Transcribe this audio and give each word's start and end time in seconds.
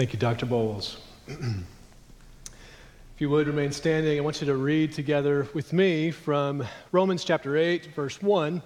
Thank 0.00 0.14
you, 0.14 0.18
Dr. 0.18 0.46
Bowles. 0.46 0.96
if 1.28 1.44
you 3.18 3.28
would 3.28 3.46
remain 3.46 3.70
standing, 3.70 4.16
I 4.16 4.22
want 4.22 4.40
you 4.40 4.46
to 4.46 4.56
read 4.56 4.94
together 4.94 5.46
with 5.52 5.74
me 5.74 6.10
from 6.10 6.66
Romans 6.90 7.22
chapter 7.22 7.58
8, 7.58 7.94
verse 7.94 8.22
1. 8.22 8.62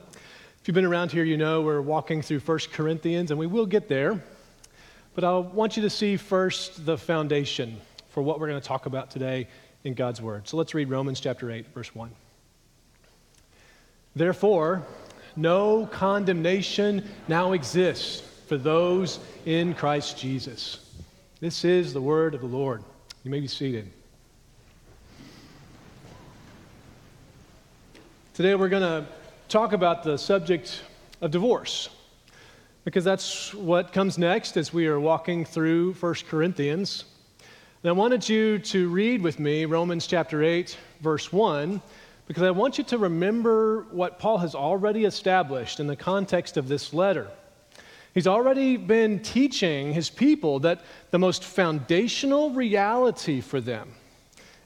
If 0.61 0.69
you've 0.69 0.77
been 0.77 0.85
around 0.85 1.11
here, 1.11 1.25
you 1.25 1.37
know 1.37 1.61
we're 1.63 1.81
walking 1.81 2.23
through 2.23 2.39
1 2.39 2.59
Corinthians, 2.73 3.33
and 3.33 3.41
we 3.41 3.49
will 3.49 3.67
get 3.67 3.89
there. 3.89 4.23
But 5.17 5.25
I 5.25 5.37
want 5.37 5.77
you 5.77 5.83
to 5.83 5.91
see 5.91 6.17
first 6.17 6.87
the 6.87 6.97
foundation 6.97 7.81
for 8.11 8.23
what 8.23 8.39
we're 8.39 8.47
going 8.47 8.61
to 8.61 8.69
talk 8.69 8.87
about 8.87 9.11
today 9.11 9.49
in 9.83 9.95
God's 9.95 10.23
Word. 10.23 10.47
So 10.47 10.57
let's 10.57 10.73
read 10.73 10.89
Romans 10.89 11.19
chapter 11.19 11.51
8, 11.51 11.67
verse 11.75 11.93
1. 11.97 12.13
Therefore, 14.15 14.87
no 15.35 15.87
condemnation 15.87 17.11
now 17.27 17.55
exists 17.55 18.21
for 18.47 18.57
those 18.57 19.19
in 19.47 19.75
Christ 19.75 20.17
Jesus. 20.17 20.84
This 21.45 21.63
is 21.63 21.93
the 21.93 22.01
word 22.01 22.35
of 22.35 22.41
the 22.41 22.47
Lord. 22.47 22.83
You 23.23 23.31
may 23.31 23.39
be 23.39 23.49
seated. 23.49 23.91
Today 28.33 28.55
we're 28.55 28.71
going 28.71 28.81
to 28.81 29.07
talk 29.51 29.75
about 29.75 30.05
the 30.05 30.17
subject 30.17 30.81
of 31.21 31.33
divorce 31.33 31.91
because 32.87 33.05
that's 33.05 33.53
what 33.53 33.93
comes 33.93 34.17
next 34.17 34.57
as 34.57 34.73
we 34.73 34.87
are 34.87 34.99
walking 34.99 35.45
through 35.45 35.93
1 35.93 36.15
Corinthians. 36.31 37.05
And 37.83 37.91
I 37.91 37.93
wanted 37.93 38.27
you 38.27 38.59
to 38.61 38.89
read 38.89 39.21
with 39.21 39.39
me 39.39 39.67
Romans 39.67 40.07
chapter 40.07 40.43
8, 40.43 40.75
verse 41.03 41.31
1, 41.31 41.79
because 42.27 42.43
I 42.43 42.53
want 42.53 42.79
you 42.79 42.85
to 42.85 42.97
remember 42.97 43.83
what 43.91 44.19
Paul 44.19 44.39
has 44.39 44.55
already 44.55 45.05
established 45.05 45.79
in 45.79 45.89
the 45.89 45.95
context 45.95 46.57
of 46.57 46.69
this 46.69 46.95
letter. 46.95 47.29
He's 48.15 48.29
already 48.29 48.77
been 48.77 49.19
teaching 49.19 49.93
his 49.93 50.09
people 50.09 50.61
that 50.61 50.83
the 51.11 51.19
most 51.19 51.43
foundational 51.43 52.51
reality 52.51 53.41
for 53.41 53.61
them 53.61 53.93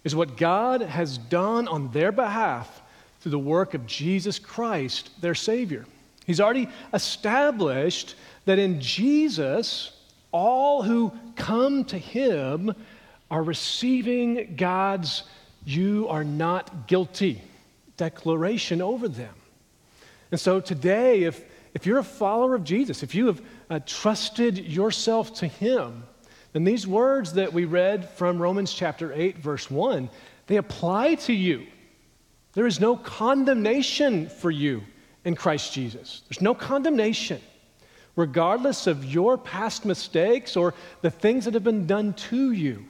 is 0.04 0.14
what 0.14 0.36
God 0.36 0.82
has 0.82 1.16
done 1.16 1.66
on 1.66 1.90
their 1.92 2.12
behalf 2.12 2.82
through 3.20 3.30
the 3.30 3.38
work 3.38 3.72
of 3.72 3.86
Jesus 3.86 4.38
Christ, 4.38 5.10
their 5.20 5.34
Savior. 5.34 5.86
He's 6.26 6.40
already 6.40 6.68
established 6.92 8.14
that 8.44 8.58
in 8.58 8.82
Jesus, 8.82 9.92
all 10.30 10.82
who 10.82 11.12
come 11.34 11.84
to 11.86 11.96
Him 11.96 12.74
are 13.30 13.42
receiving 13.42 14.56
God's 14.56 15.22
you 15.64 16.06
are 16.08 16.24
not 16.24 16.86
guilty 16.86 17.42
declaration 17.96 18.80
over 18.80 19.08
them. 19.08 19.34
And 20.30 20.38
so 20.38 20.60
today, 20.60 21.24
if 21.24 21.44
if 21.74 21.86
you're 21.86 21.98
a 21.98 22.04
follower 22.04 22.54
of 22.54 22.64
Jesus, 22.64 23.02
if 23.02 23.14
you 23.14 23.26
have 23.26 23.42
uh, 23.70 23.80
trusted 23.84 24.58
yourself 24.58 25.34
to 25.34 25.46
Him, 25.46 26.04
then 26.52 26.64
these 26.64 26.86
words 26.86 27.34
that 27.34 27.52
we 27.52 27.64
read 27.64 28.08
from 28.10 28.40
Romans 28.40 28.72
chapter 28.72 29.12
8, 29.12 29.38
verse 29.38 29.70
1, 29.70 30.08
they 30.46 30.56
apply 30.56 31.16
to 31.16 31.32
you. 31.32 31.66
There 32.54 32.66
is 32.66 32.80
no 32.80 32.96
condemnation 32.96 34.28
for 34.28 34.50
you 34.50 34.82
in 35.24 35.34
Christ 35.34 35.72
Jesus. 35.72 36.22
There's 36.28 36.40
no 36.40 36.54
condemnation, 36.54 37.40
regardless 38.16 38.86
of 38.86 39.04
your 39.04 39.36
past 39.36 39.84
mistakes 39.84 40.56
or 40.56 40.74
the 41.02 41.10
things 41.10 41.44
that 41.44 41.54
have 41.54 41.64
been 41.64 41.86
done 41.86 42.14
to 42.14 42.52
you. 42.52 42.86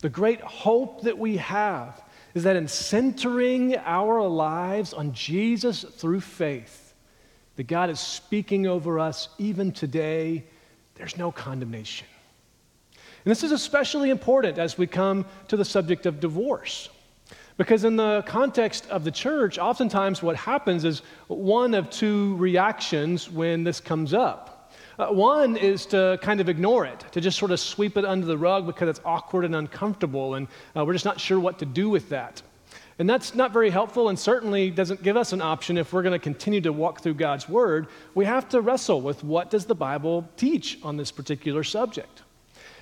The 0.00 0.08
great 0.08 0.40
hope 0.40 1.02
that 1.02 1.18
we 1.18 1.36
have 1.36 2.02
is 2.32 2.44
that 2.44 2.56
in 2.56 2.68
centering 2.68 3.76
our 3.76 4.22
lives 4.26 4.94
on 4.94 5.12
Jesus 5.12 5.84
through 5.84 6.22
faith, 6.22 6.79
that 7.60 7.66
God 7.66 7.90
is 7.90 8.00
speaking 8.00 8.66
over 8.66 8.98
us 8.98 9.28
even 9.36 9.70
today, 9.70 10.44
there's 10.94 11.18
no 11.18 11.30
condemnation. 11.30 12.06
And 12.90 13.30
this 13.30 13.42
is 13.42 13.52
especially 13.52 14.08
important 14.08 14.56
as 14.56 14.78
we 14.78 14.86
come 14.86 15.26
to 15.48 15.58
the 15.58 15.64
subject 15.66 16.06
of 16.06 16.20
divorce. 16.20 16.88
Because 17.58 17.84
in 17.84 17.96
the 17.96 18.22
context 18.26 18.88
of 18.88 19.04
the 19.04 19.10
church, 19.10 19.58
oftentimes 19.58 20.22
what 20.22 20.36
happens 20.36 20.86
is 20.86 21.02
one 21.26 21.74
of 21.74 21.90
two 21.90 22.34
reactions 22.36 23.30
when 23.30 23.62
this 23.62 23.78
comes 23.78 24.14
up. 24.14 24.72
Uh, 24.98 25.08
one 25.08 25.58
is 25.58 25.84
to 25.84 26.18
kind 26.22 26.40
of 26.40 26.48
ignore 26.48 26.86
it, 26.86 27.04
to 27.12 27.20
just 27.20 27.38
sort 27.38 27.50
of 27.50 27.60
sweep 27.60 27.98
it 27.98 28.06
under 28.06 28.24
the 28.24 28.38
rug 28.38 28.64
because 28.64 28.88
it's 28.88 29.02
awkward 29.04 29.44
and 29.44 29.54
uncomfortable, 29.54 30.36
and 30.36 30.48
uh, 30.74 30.82
we're 30.82 30.94
just 30.94 31.04
not 31.04 31.20
sure 31.20 31.38
what 31.38 31.58
to 31.58 31.66
do 31.66 31.90
with 31.90 32.08
that. 32.08 32.40
And 33.00 33.08
that's 33.08 33.34
not 33.34 33.54
very 33.54 33.70
helpful 33.70 34.10
and 34.10 34.18
certainly 34.18 34.70
doesn't 34.70 35.02
give 35.02 35.16
us 35.16 35.32
an 35.32 35.40
option 35.40 35.78
if 35.78 35.90
we're 35.90 36.02
going 36.02 36.12
to 36.12 36.18
continue 36.18 36.60
to 36.60 36.70
walk 36.70 37.00
through 37.00 37.14
God's 37.14 37.48
Word. 37.48 37.86
We 38.14 38.26
have 38.26 38.46
to 38.50 38.60
wrestle 38.60 39.00
with 39.00 39.24
what 39.24 39.48
does 39.48 39.64
the 39.64 39.74
Bible 39.74 40.28
teach 40.36 40.78
on 40.82 40.98
this 40.98 41.10
particular 41.10 41.64
subject. 41.64 42.24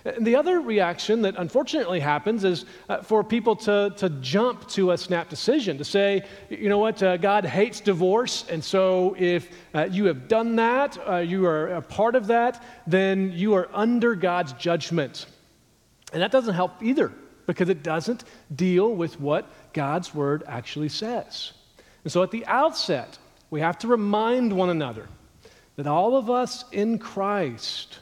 And 0.05 0.27
the 0.27 0.35
other 0.35 0.61
reaction 0.61 1.23
that 1.23 1.37
unfortunately 1.37 2.01
happens 2.01 2.43
is 2.43 2.65
uh, 2.89 3.01
for 3.01 3.23
people 3.23 3.55
to, 3.57 3.95
to 3.97 4.11
jump 4.11 4.67
to 4.71 4.91
a 4.91 4.99
snap 4.99 5.29
decision, 5.29 5.79
to 5.79 5.85
say, 5.85 6.25
you 6.51 6.69
know 6.69 6.79
what, 6.79 7.01
uh, 7.01 7.17
God 7.17 7.45
hates 7.45 7.81
divorce, 7.81 8.45
and 8.51 8.63
so 8.63 9.15
if 9.21 9.49
uh, 9.73 9.87
you 9.89 10.07
have 10.07 10.27
done 10.27 10.57
that, 10.57 10.99
uh, 11.09 11.19
you 11.19 11.47
are 11.47 11.69
a 11.69 11.83
part 11.83 12.17
of 12.17 12.27
that, 12.27 12.65
then 12.89 13.31
you 13.35 13.55
are 13.55 13.69
under 13.73 14.17
God's 14.17 14.53
judgment. 14.55 15.27
And 16.13 16.21
that 16.21 16.33
doesn't 16.33 16.55
help 16.55 16.83
either 16.83 17.13
because 17.49 17.71
it 17.71 17.83
doesn't 17.83 18.25
deal 18.55 18.95
with 18.95 19.19
what 19.19 19.51
God's 19.79 20.13
word 20.13 20.43
actually 20.49 20.89
says. 20.89 21.53
And 22.03 22.13
so 22.13 22.25
at 22.25 22.33
the 22.33 22.45
outset, 22.47 23.17
we 23.49 23.61
have 23.61 23.79
to 23.79 23.87
remind 23.87 24.53
one 24.53 24.71
another 24.71 25.07
that 25.77 25.87
all 25.87 26.17
of 26.17 26.29
us 26.29 26.65
in 26.73 26.99
Christ 26.99 28.01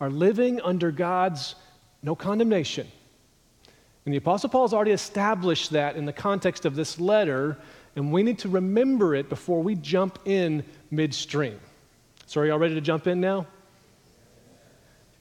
are 0.00 0.10
living 0.10 0.60
under 0.62 0.90
God's 0.90 1.54
no 2.02 2.16
condemnation. 2.16 2.88
And 4.04 4.12
the 4.12 4.18
Apostle 4.18 4.50
Paul 4.50 4.62
has 4.62 4.74
already 4.74 4.90
established 4.90 5.70
that 5.70 5.94
in 5.94 6.06
the 6.06 6.12
context 6.12 6.64
of 6.64 6.74
this 6.74 6.98
letter, 6.98 7.56
and 7.94 8.10
we 8.10 8.24
need 8.24 8.40
to 8.40 8.48
remember 8.48 9.14
it 9.14 9.28
before 9.28 9.62
we 9.62 9.76
jump 9.76 10.18
in 10.24 10.64
midstream. 10.90 11.60
So, 12.26 12.40
are 12.40 12.46
y'all 12.46 12.58
ready 12.58 12.74
to 12.74 12.80
jump 12.80 13.06
in 13.06 13.20
now? 13.20 13.46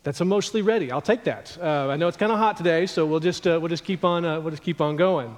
That's 0.01 0.19
emotionally 0.19 0.63
ready. 0.63 0.91
I'll 0.91 1.00
take 1.00 1.25
that. 1.25 1.56
Uh, 1.62 1.89
I 1.89 1.95
know 1.95 2.07
it's 2.07 2.18
kind 2.18 2.31
of 2.31 2.39
hot 2.39 2.57
today, 2.57 2.88
so 2.88 3.06
we'll 3.06 3.19
just, 3.19 3.45
uh, 3.45 3.59
we'll 3.62 3.69
just, 3.69 3.85
keep, 3.85 4.03
on, 4.03 4.25
uh, 4.25 4.39
we'll 4.39 4.50
just 4.50 4.63
keep 4.63 4.81
on 4.81 4.95
going. 4.95 5.35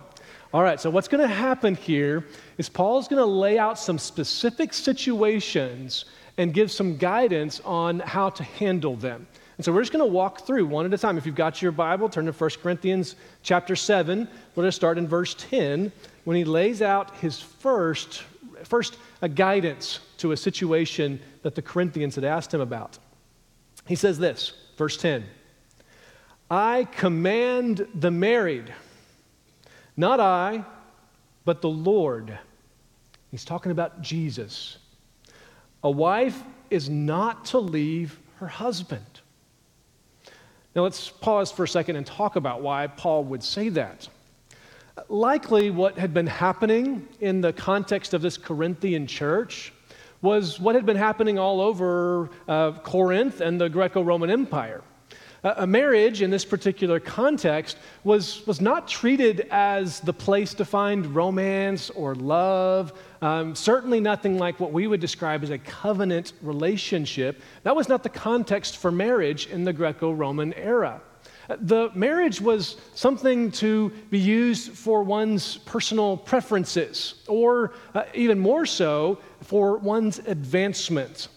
All 0.54 0.62
right, 0.62 0.80
so 0.80 0.92
what's 0.92 1.08
going 1.08 1.28
to 1.28 1.34
happen 1.34 1.74
here 1.74 2.28
is 2.60 2.70
Paul's 2.70 3.08
going 3.08 3.20
to 3.20 3.26
lay 3.26 3.58
out 3.58 3.80
some 3.80 3.98
specific 3.98 4.72
situations 4.72 6.06
and 6.38 6.54
give 6.54 6.72
some 6.72 6.96
guidance 6.96 7.60
on 7.66 8.00
how 8.00 8.30
to 8.30 8.44
handle 8.44 8.96
them. 8.96 9.26
And 9.58 9.66
so 9.66 9.74
we're 9.74 9.82
just 9.82 9.92
going 9.92 10.06
to 10.06 10.12
walk 10.12 10.46
through 10.46 10.68
one 10.68 10.86
at 10.86 10.94
a 10.94 10.98
time. 10.98 11.18
If 11.18 11.26
you've 11.26 11.34
got 11.34 11.60
your 11.60 11.72
Bible, 11.72 12.08
turn 12.08 12.28
to 12.28 12.32
1 12.32 12.50
Corinthians 12.62 13.16
chapter 13.42 13.76
7. 13.76 14.28
We're 14.56 14.62
going 14.62 14.68
to 14.68 14.72
start 14.72 15.00
in 15.00 15.08
verse 15.08 15.36
10 15.40 15.92
when 16.24 16.38
he 16.38 16.44
lays 16.44 16.84
out 16.84 17.16
his 17.16 17.40
first, 17.40 18.22
first 18.64 18.98
a 19.24 19.30
guidance 19.30 20.02
to 20.18 20.34
a 20.34 20.38
situation 20.38 21.20
that 21.42 21.56
the 21.56 21.64
Corinthians 21.64 22.14
had 22.14 22.26
asked 22.26 22.54
him 22.54 22.62
about. 22.62 23.00
He 23.88 23.96
says 23.96 24.20
this, 24.20 24.54
verse 24.78 24.98
10 24.98 25.24
I 26.52 26.88
command 26.92 27.88
the 27.96 28.12
married, 28.12 28.72
not 29.96 30.20
I, 30.20 30.64
but 31.46 31.62
the 31.62 31.70
Lord. 31.70 32.38
He's 33.32 33.46
talking 33.46 33.72
about 33.72 34.02
Jesus. 34.02 34.78
A 35.84 35.92
wife 35.92 36.42
is 36.70 36.90
not 36.90 37.46
to 37.46 37.60
leave 37.60 38.20
her 38.38 38.48
husband. 38.48 39.22
Now 40.76 40.84
let's 40.84 41.10
pause 41.10 41.52
for 41.52 41.64
a 41.64 41.68
second 41.68 41.98
and 41.98 42.06
talk 42.06 42.36
about 42.36 42.62
why 42.62 42.88
Paul 42.88 43.26
would 43.26 43.44
say 43.44 43.70
that. 43.70 44.08
Likely, 45.10 45.70
what 45.72 45.98
had 45.98 46.14
been 46.14 46.28
happening 46.28 47.08
in 47.20 47.42
the 47.42 47.54
context 47.54 48.14
of 48.14 48.22
this 48.22 48.38
Corinthian 48.38 49.08
church 49.08 49.74
was 50.22 50.60
what 50.60 50.76
had 50.76 50.86
been 50.86 50.98
happening 50.98 51.38
all 51.38 51.60
over 51.60 52.30
uh, 52.48 52.72
Corinth 52.80 53.42
and 53.42 53.60
the 53.60 53.70
Greco 53.70 54.02
Roman 54.02 54.30
Empire. 54.30 54.82
A 55.44 55.68
marriage 55.68 56.22
in 56.22 56.30
this 56.30 56.46
particular 56.46 57.02
context 57.02 57.78
was, 58.06 58.48
was 58.48 58.62
not 58.62 58.88
treated 58.88 59.46
as 59.52 60.00
the 60.00 60.14
place 60.14 60.54
to 60.54 60.64
find 60.64 61.14
romance 61.14 61.90
or 61.90 62.16
love, 62.16 62.94
um, 63.22 63.54
certainly 63.54 64.00
nothing 64.00 64.38
like 64.38 64.62
what 64.62 64.72
we 64.72 64.88
would 64.88 65.02
describe 65.02 65.44
as 65.44 65.50
a 65.50 65.58
covenant 65.58 66.32
relationship. 66.42 67.42
That 67.64 67.76
was 67.76 67.90
not 67.90 68.04
the 68.04 68.10
context 68.10 68.78
for 68.78 68.90
marriage 68.90 69.48
in 69.48 69.66
the 69.66 69.74
Greco 69.74 70.14
Roman 70.14 70.54
era. 70.54 71.02
The 71.60 71.90
marriage 71.94 72.40
was 72.40 72.78
something 72.96 73.52
to 73.52 73.90
be 74.10 74.20
used 74.20 74.72
for 74.72 75.04
one's 75.04 75.58
personal 75.58 76.16
preferences, 76.16 77.16
or 77.28 77.74
uh, 77.94 78.04
even 78.14 78.40
more 78.40 78.66
so, 78.66 79.20
for 79.42 79.78
one's 79.78 80.20
advancement. 80.20 81.28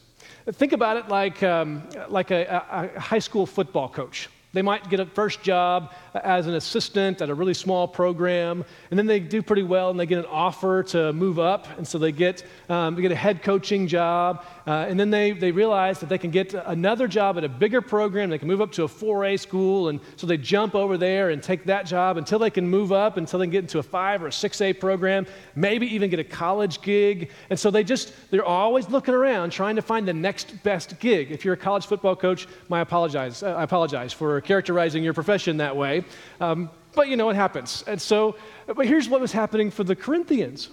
Think 0.52 0.72
about 0.72 0.96
it 0.96 1.08
like, 1.08 1.42
um, 1.42 1.82
like 2.08 2.30
a, 2.30 2.90
a, 2.94 3.00
high 3.00 3.18
school 3.18 3.46
football 3.46 3.88
coach. 3.88 4.28
They 4.52 4.62
might 4.62 4.88
get 4.88 5.00
a 5.00 5.06
first 5.06 5.42
job 5.42 5.92
as 6.14 6.46
an 6.46 6.54
assistant 6.54 7.20
at 7.20 7.28
a 7.28 7.34
really 7.34 7.52
small 7.52 7.88
program, 7.88 8.64
and 8.90 8.98
then 8.98 9.06
they 9.06 9.18
do 9.18 9.42
pretty 9.42 9.64
well 9.64 9.90
and 9.90 9.98
they 9.98 10.06
get 10.06 10.18
an 10.18 10.26
offer 10.26 10.84
to 10.84 11.12
move 11.12 11.40
up, 11.40 11.66
and 11.78 11.86
so 11.86 11.98
they 11.98 12.12
get, 12.12 12.44
um, 12.68 12.94
they 12.94 13.02
get 13.02 13.10
a 13.10 13.16
head 13.16 13.42
coaching 13.42 13.88
job. 13.88 14.44
Uh, 14.66 14.86
and 14.88 14.98
then 14.98 15.10
they, 15.10 15.30
they 15.30 15.52
realize 15.52 16.00
that 16.00 16.08
they 16.08 16.18
can 16.18 16.32
get 16.32 16.52
another 16.52 17.06
job 17.06 17.38
at 17.38 17.44
a 17.44 17.48
bigger 17.48 17.80
program. 17.80 18.30
They 18.30 18.38
can 18.38 18.48
move 18.48 18.60
up 18.60 18.72
to 18.72 18.82
a 18.82 18.88
4A 18.88 19.38
school. 19.38 19.90
And 19.90 20.00
so 20.16 20.26
they 20.26 20.36
jump 20.36 20.74
over 20.74 20.98
there 20.98 21.30
and 21.30 21.40
take 21.40 21.64
that 21.66 21.86
job 21.86 22.16
until 22.16 22.40
they 22.40 22.50
can 22.50 22.68
move 22.68 22.90
up, 22.90 23.16
until 23.16 23.38
they 23.38 23.44
can 23.44 23.52
get 23.52 23.64
into 23.64 23.78
a 23.78 23.82
5 23.82 24.24
or 24.24 24.26
a 24.26 24.30
6A 24.30 24.80
program, 24.80 25.24
maybe 25.54 25.86
even 25.94 26.10
get 26.10 26.18
a 26.18 26.24
college 26.24 26.82
gig. 26.82 27.30
And 27.48 27.58
so 27.58 27.70
they 27.70 27.84
just, 27.84 28.12
they're 28.30 28.44
always 28.44 28.88
looking 28.88 29.14
around 29.14 29.50
trying 29.50 29.76
to 29.76 29.82
find 29.82 30.06
the 30.06 30.14
next 30.14 30.60
best 30.64 30.98
gig. 30.98 31.30
If 31.30 31.44
you're 31.44 31.54
a 31.54 31.58
college 31.58 31.86
football 31.86 32.16
coach, 32.16 32.48
my 32.68 32.80
apologize. 32.80 33.44
Uh, 33.44 33.54
I 33.54 33.62
apologize 33.62 34.12
for 34.12 34.40
characterizing 34.40 35.04
your 35.04 35.14
profession 35.14 35.58
that 35.58 35.76
way. 35.76 36.04
Um, 36.40 36.70
but 36.96 37.06
you 37.06 37.16
know, 37.16 37.30
it 37.30 37.36
happens. 37.36 37.84
And 37.86 38.02
so, 38.02 38.34
but 38.66 38.86
here's 38.86 39.08
what 39.08 39.20
was 39.20 39.30
happening 39.30 39.70
for 39.70 39.84
the 39.84 39.94
Corinthians 39.94 40.70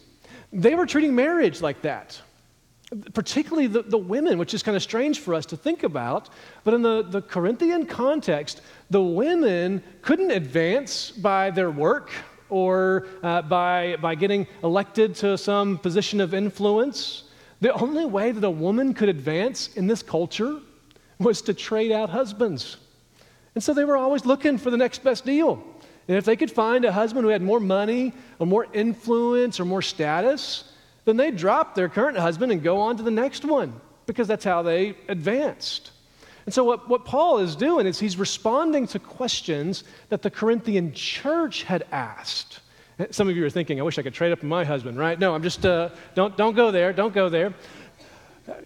they 0.52 0.76
were 0.76 0.86
treating 0.86 1.16
marriage 1.16 1.62
like 1.62 1.82
that 1.82 2.22
particularly 3.14 3.68
the, 3.68 3.82
the 3.84 3.98
women, 3.98 4.38
which 4.38 4.54
is 4.54 4.64
kind 4.64 4.76
of 4.76 4.84
strange 4.84 5.20
for 5.20 5.34
us 5.34 5.46
to 5.48 5.58
think 5.58 5.84
about. 5.84 6.30
But 6.64 6.74
in 6.74 6.82
the, 6.82 7.04
the 7.04 7.22
Corinthian 7.22 7.86
context, 7.86 8.62
the 8.90 9.02
women 9.02 9.84
couldn't 10.02 10.32
advance 10.32 11.12
by 11.12 11.52
their 11.52 11.72
work 11.72 12.12
or 12.50 13.08
uh, 13.24 13.42
by, 13.42 13.98
by 14.02 14.16
getting 14.16 14.48
elected 14.64 15.16
to 15.16 15.38
some 15.38 15.78
position 15.78 16.22
of 16.22 16.34
influence. 16.34 17.24
The 17.62 17.74
only 17.74 18.06
way 18.06 18.32
that 18.32 18.44
a 18.44 18.52
woman 18.52 18.94
could 18.94 19.10
advance 19.10 19.74
in 19.76 19.88
this 19.88 20.04
culture 20.04 20.60
was 21.20 21.42
to 21.44 21.54
trade 21.54 21.92
out 21.92 22.10
husbands. 22.10 22.78
And 23.56 23.64
so 23.64 23.74
they 23.74 23.86
were 23.86 23.98
always 23.98 24.26
looking 24.26 24.58
for 24.58 24.70
the 24.70 24.78
next 24.78 25.04
best 25.04 25.26
deal. 25.26 25.64
And 26.08 26.18
if 26.18 26.26
they 26.26 26.36
could 26.36 26.52
find 26.52 26.84
a 26.86 26.92
husband 26.92 27.24
who 27.24 27.30
had 27.30 27.42
more 27.42 27.60
money 27.60 28.14
or 28.40 28.46
more 28.46 28.68
influence 28.74 29.60
or 29.60 29.66
more 29.66 29.82
status, 29.82 30.73
then 31.06 31.18
they 31.18 31.32
drop 31.32 31.76
their 31.76 31.90
current 31.90 32.18
husband 32.18 32.52
and 32.52 32.64
go 32.64 32.80
on 32.80 32.98
to 32.98 33.04
the 33.04 33.12
next 33.12 33.46
one 33.46 33.80
because 34.06 34.28
that's 34.28 34.46
how 34.46 34.62
they 34.62 34.96
advanced. 35.08 35.92
And 36.46 36.54
so, 36.54 36.64
what, 36.64 36.90
what 36.90 37.06
Paul 37.06 37.40
is 37.40 37.56
doing 37.56 37.86
is 37.86 38.00
he's 38.00 38.18
responding 38.18 38.88
to 38.88 39.00
questions 39.00 39.84
that 40.10 40.22
the 40.22 40.30
Corinthian 40.30 40.94
church 40.94 41.64
had 41.64 41.86
asked. 41.92 42.60
Some 43.12 43.30
of 43.30 43.36
you 43.36 43.46
are 43.46 43.50
thinking, 43.50 43.80
I 43.80 43.84
wish 43.84 43.98
I 43.98 44.02
could 44.02 44.14
trade 44.14 44.32
up 44.32 44.44
my 44.44 44.64
husband, 44.64 44.98
right? 44.98 45.18
No, 45.18 45.34
I'm 45.34 45.42
just, 45.42 45.66
uh, 45.66 45.90
don't, 46.16 46.36
don't 46.38 46.56
go 46.56 46.70
there, 46.70 46.94
don't 46.94 47.14
go 47.14 47.30
there. 47.30 47.54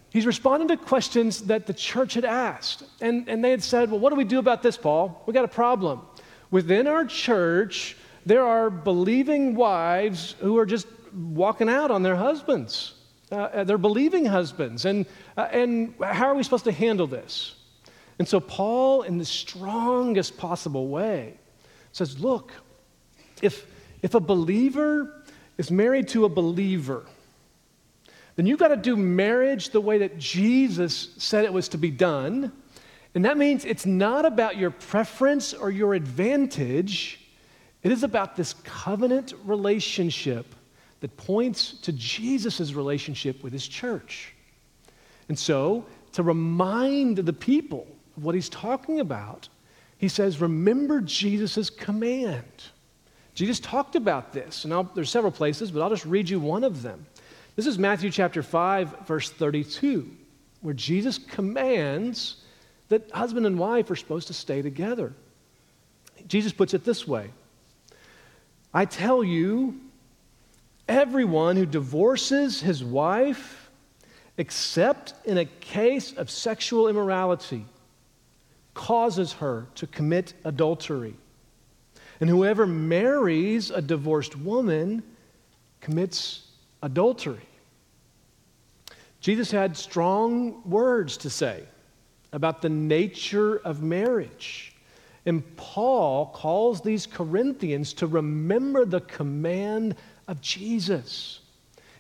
He's 0.10 0.26
responding 0.26 0.68
to 0.70 0.78
questions 0.78 1.44
that 1.44 1.68
the 1.68 1.74
church 1.74 2.16
had 2.16 2.26
asked. 2.26 2.84
And, 3.00 3.30
and 3.30 3.44
they 3.44 3.52
had 3.52 3.64
said, 3.64 3.92
Well, 3.92 4.00
what 4.00 4.10
do 4.10 4.16
we 4.16 4.24
do 4.24 4.40
about 4.40 4.64
this, 4.64 4.76
Paul? 4.76 5.24
We 5.26 5.34
got 5.34 5.46
a 5.46 5.50
problem. 5.50 6.02
Within 6.50 6.88
our 6.88 7.06
church, 7.06 7.96
there 8.26 8.44
are 8.44 8.70
believing 8.70 9.56
wives 9.56 10.36
who 10.40 10.58
are 10.58 10.66
just 10.66 10.88
walking 11.18 11.70
out 11.70 11.92
on 11.92 12.04
their 12.04 12.16
husbands. 12.16 12.94
Uh, 13.32 13.36
uh, 13.36 13.64
they're 13.64 13.78
believing 13.78 14.26
husbands. 14.26 14.86
And, 14.86 15.06
uh, 15.36 15.48
and 15.52 15.94
how 16.02 16.28
are 16.28 16.36
we 16.36 16.44
supposed 16.44 16.64
to 16.66 16.72
handle 16.72 17.08
this? 17.08 17.56
And 18.20 18.28
so, 18.28 18.40
Paul, 18.40 19.04
in 19.04 19.18
the 19.18 19.26
strongest 19.26 20.38
possible 20.38 20.88
way, 20.88 21.38
says, 21.92 22.20
Look, 22.20 22.52
if, 23.42 23.66
if 24.02 24.14
a 24.14 24.20
believer 24.20 25.24
is 25.58 25.70
married 25.70 26.08
to 26.10 26.26
a 26.26 26.30
believer, 26.30 27.06
then 28.36 28.46
you've 28.46 28.60
got 28.60 28.70
to 28.70 28.78
do 28.78 28.96
marriage 28.96 29.72
the 29.72 29.82
way 29.82 29.98
that 30.00 30.18
Jesus 30.18 31.10
said 31.18 31.44
it 31.44 31.52
was 31.52 31.70
to 31.70 31.78
be 31.78 31.92
done. 31.92 32.52
And 33.14 33.26
that 33.26 33.38
means 33.38 33.66
it's 33.66 33.86
not 33.86 34.26
about 34.26 34.58
your 34.58 34.70
preference 34.70 35.54
or 35.54 35.72
your 35.72 35.96
advantage, 35.96 37.20
it 37.84 37.92
is 37.92 38.04
about 38.04 38.36
this 38.36 38.54
covenant 38.64 39.34
relationship 39.44 40.54
that 41.00 41.16
points 41.18 41.74
to 41.82 41.92
Jesus' 41.92 42.74
relationship 42.74 43.44
with 43.44 43.54
his 43.54 43.68
church. 43.68 44.34
And 45.30 45.38
so, 45.38 45.86
to 46.14 46.24
remind 46.24 47.18
the 47.18 47.34
people 47.34 47.88
of 48.16 48.24
what 48.24 48.36
he's 48.36 48.50
talking 48.50 49.00
about, 49.00 49.50
he 49.98 50.08
says, 50.08 50.42
Remember 50.42 51.02
Jesus' 51.02 51.70
command. 51.70 52.44
Jesus 53.34 53.60
talked 53.60 53.96
about 53.96 54.34
this, 54.34 54.64
and 54.64 54.74
I'll, 54.74 54.90
there's 54.96 55.12
several 55.12 55.32
places, 55.32 55.70
but 55.70 55.82
I'll 55.84 55.92
just 55.92 56.06
read 56.06 56.28
you 56.28 56.40
one 56.40 56.64
of 56.64 56.82
them. 56.82 57.06
This 57.56 57.68
is 57.68 57.78
Matthew 57.78 58.10
chapter 58.10 58.42
5, 58.42 59.06
verse 59.06 59.30
32, 59.30 60.10
where 60.62 60.74
Jesus 60.74 61.20
commands 61.20 62.38
that 62.90 63.12
husband 63.12 63.46
and 63.46 63.60
wife 63.60 63.92
are 63.92 63.96
supposed 63.96 64.28
to 64.28 64.34
stay 64.34 64.62
together. 64.62 65.14
Jesus 66.28 66.52
puts 66.52 66.74
it 66.74 66.84
this 66.84 67.08
way 67.08 67.30
I 68.74 68.86
tell 68.86 69.24
you, 69.24 69.80
Everyone 70.88 71.58
who 71.58 71.66
divorces 71.66 72.62
his 72.62 72.84
wife, 72.84 73.70
except 74.38 75.14
in 75.26 75.38
a 75.38 75.46
case 75.46 76.14
of 76.14 76.30
sexual 76.30 76.88
immorality, 76.88 77.66
causes 78.74 79.34
her 79.34 79.68
to 79.76 79.88
commit 79.88 80.34
adultery. 80.46 81.16
And 82.20 82.30
whoever 82.30 82.66
marries 82.66 83.70
a 83.70 83.82
divorced 83.82 84.38
woman 84.38 85.04
commits 85.82 86.48
adultery. 86.82 87.48
Jesus 89.20 89.52
had 89.52 89.76
strong 89.76 90.62
words 90.64 91.18
to 91.18 91.30
say 91.30 91.64
about 92.32 92.62
the 92.62 92.70
nature 92.70 93.58
of 93.58 93.82
marriage. 93.82 94.74
And 95.26 95.44
Paul 95.58 96.28
calls 96.28 96.82
these 96.82 97.06
Corinthians 97.06 97.94
to 97.94 98.08
remember 98.08 98.86
the 98.86 99.02
command 99.02 99.96
of 100.28 100.42
Jesus. 100.42 101.40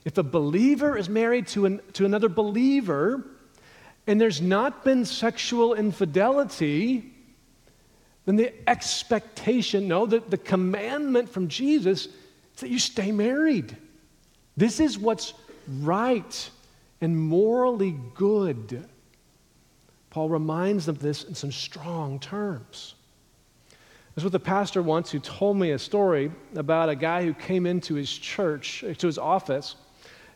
If 0.06 0.18
a 0.18 0.24
believer 0.24 0.98
is 0.98 1.10
married 1.10 1.48
to, 1.48 1.66
an, 1.66 1.82
to 1.94 2.06
another 2.06 2.30
believer 2.30 3.26
and 4.06 4.20
there's 4.22 4.42
not 4.42 4.84
been 4.84 5.06
sexual 5.06 5.74
infidelity, 5.74 7.14
then 8.26 8.36
the 8.36 8.54
expectation, 8.70 9.88
no, 9.88 10.06
the, 10.06 10.20
the 10.20 10.38
commandment 10.38 11.30
from 11.30 11.48
Jesus 11.48 12.06
is 12.06 12.12
that 12.62 12.70
you 12.70 12.80
stay 12.80 13.12
married. 13.12 13.76
This 14.56 14.80
is 14.80 14.98
what's 14.98 15.34
right 15.82 16.50
and 17.02 17.18
morally 17.18 17.96
good. 18.16 18.88
Paul 20.10 20.30
reminds 20.30 20.86
them 20.86 20.96
of 20.96 21.02
this 21.02 21.24
in 21.24 21.36
some 21.36 21.52
strong 21.52 22.20
terms. 22.20 22.96
This 24.18 24.24
what 24.24 24.31
the 24.31 24.40
pastor 24.40 24.81
once 24.81 25.12
who 25.12 25.19
told 25.19 25.58
me 25.58 25.74
a 25.74 25.78
story 25.78 26.31
about 26.56 26.90
a 26.90 26.96
guy 26.96 27.24
who 27.24 27.36
came 27.36 27.68
into 27.68 27.94
his 27.94 28.12
church, 28.12 28.84
to 28.98 29.06
his 29.06 29.19
office. 29.19 29.75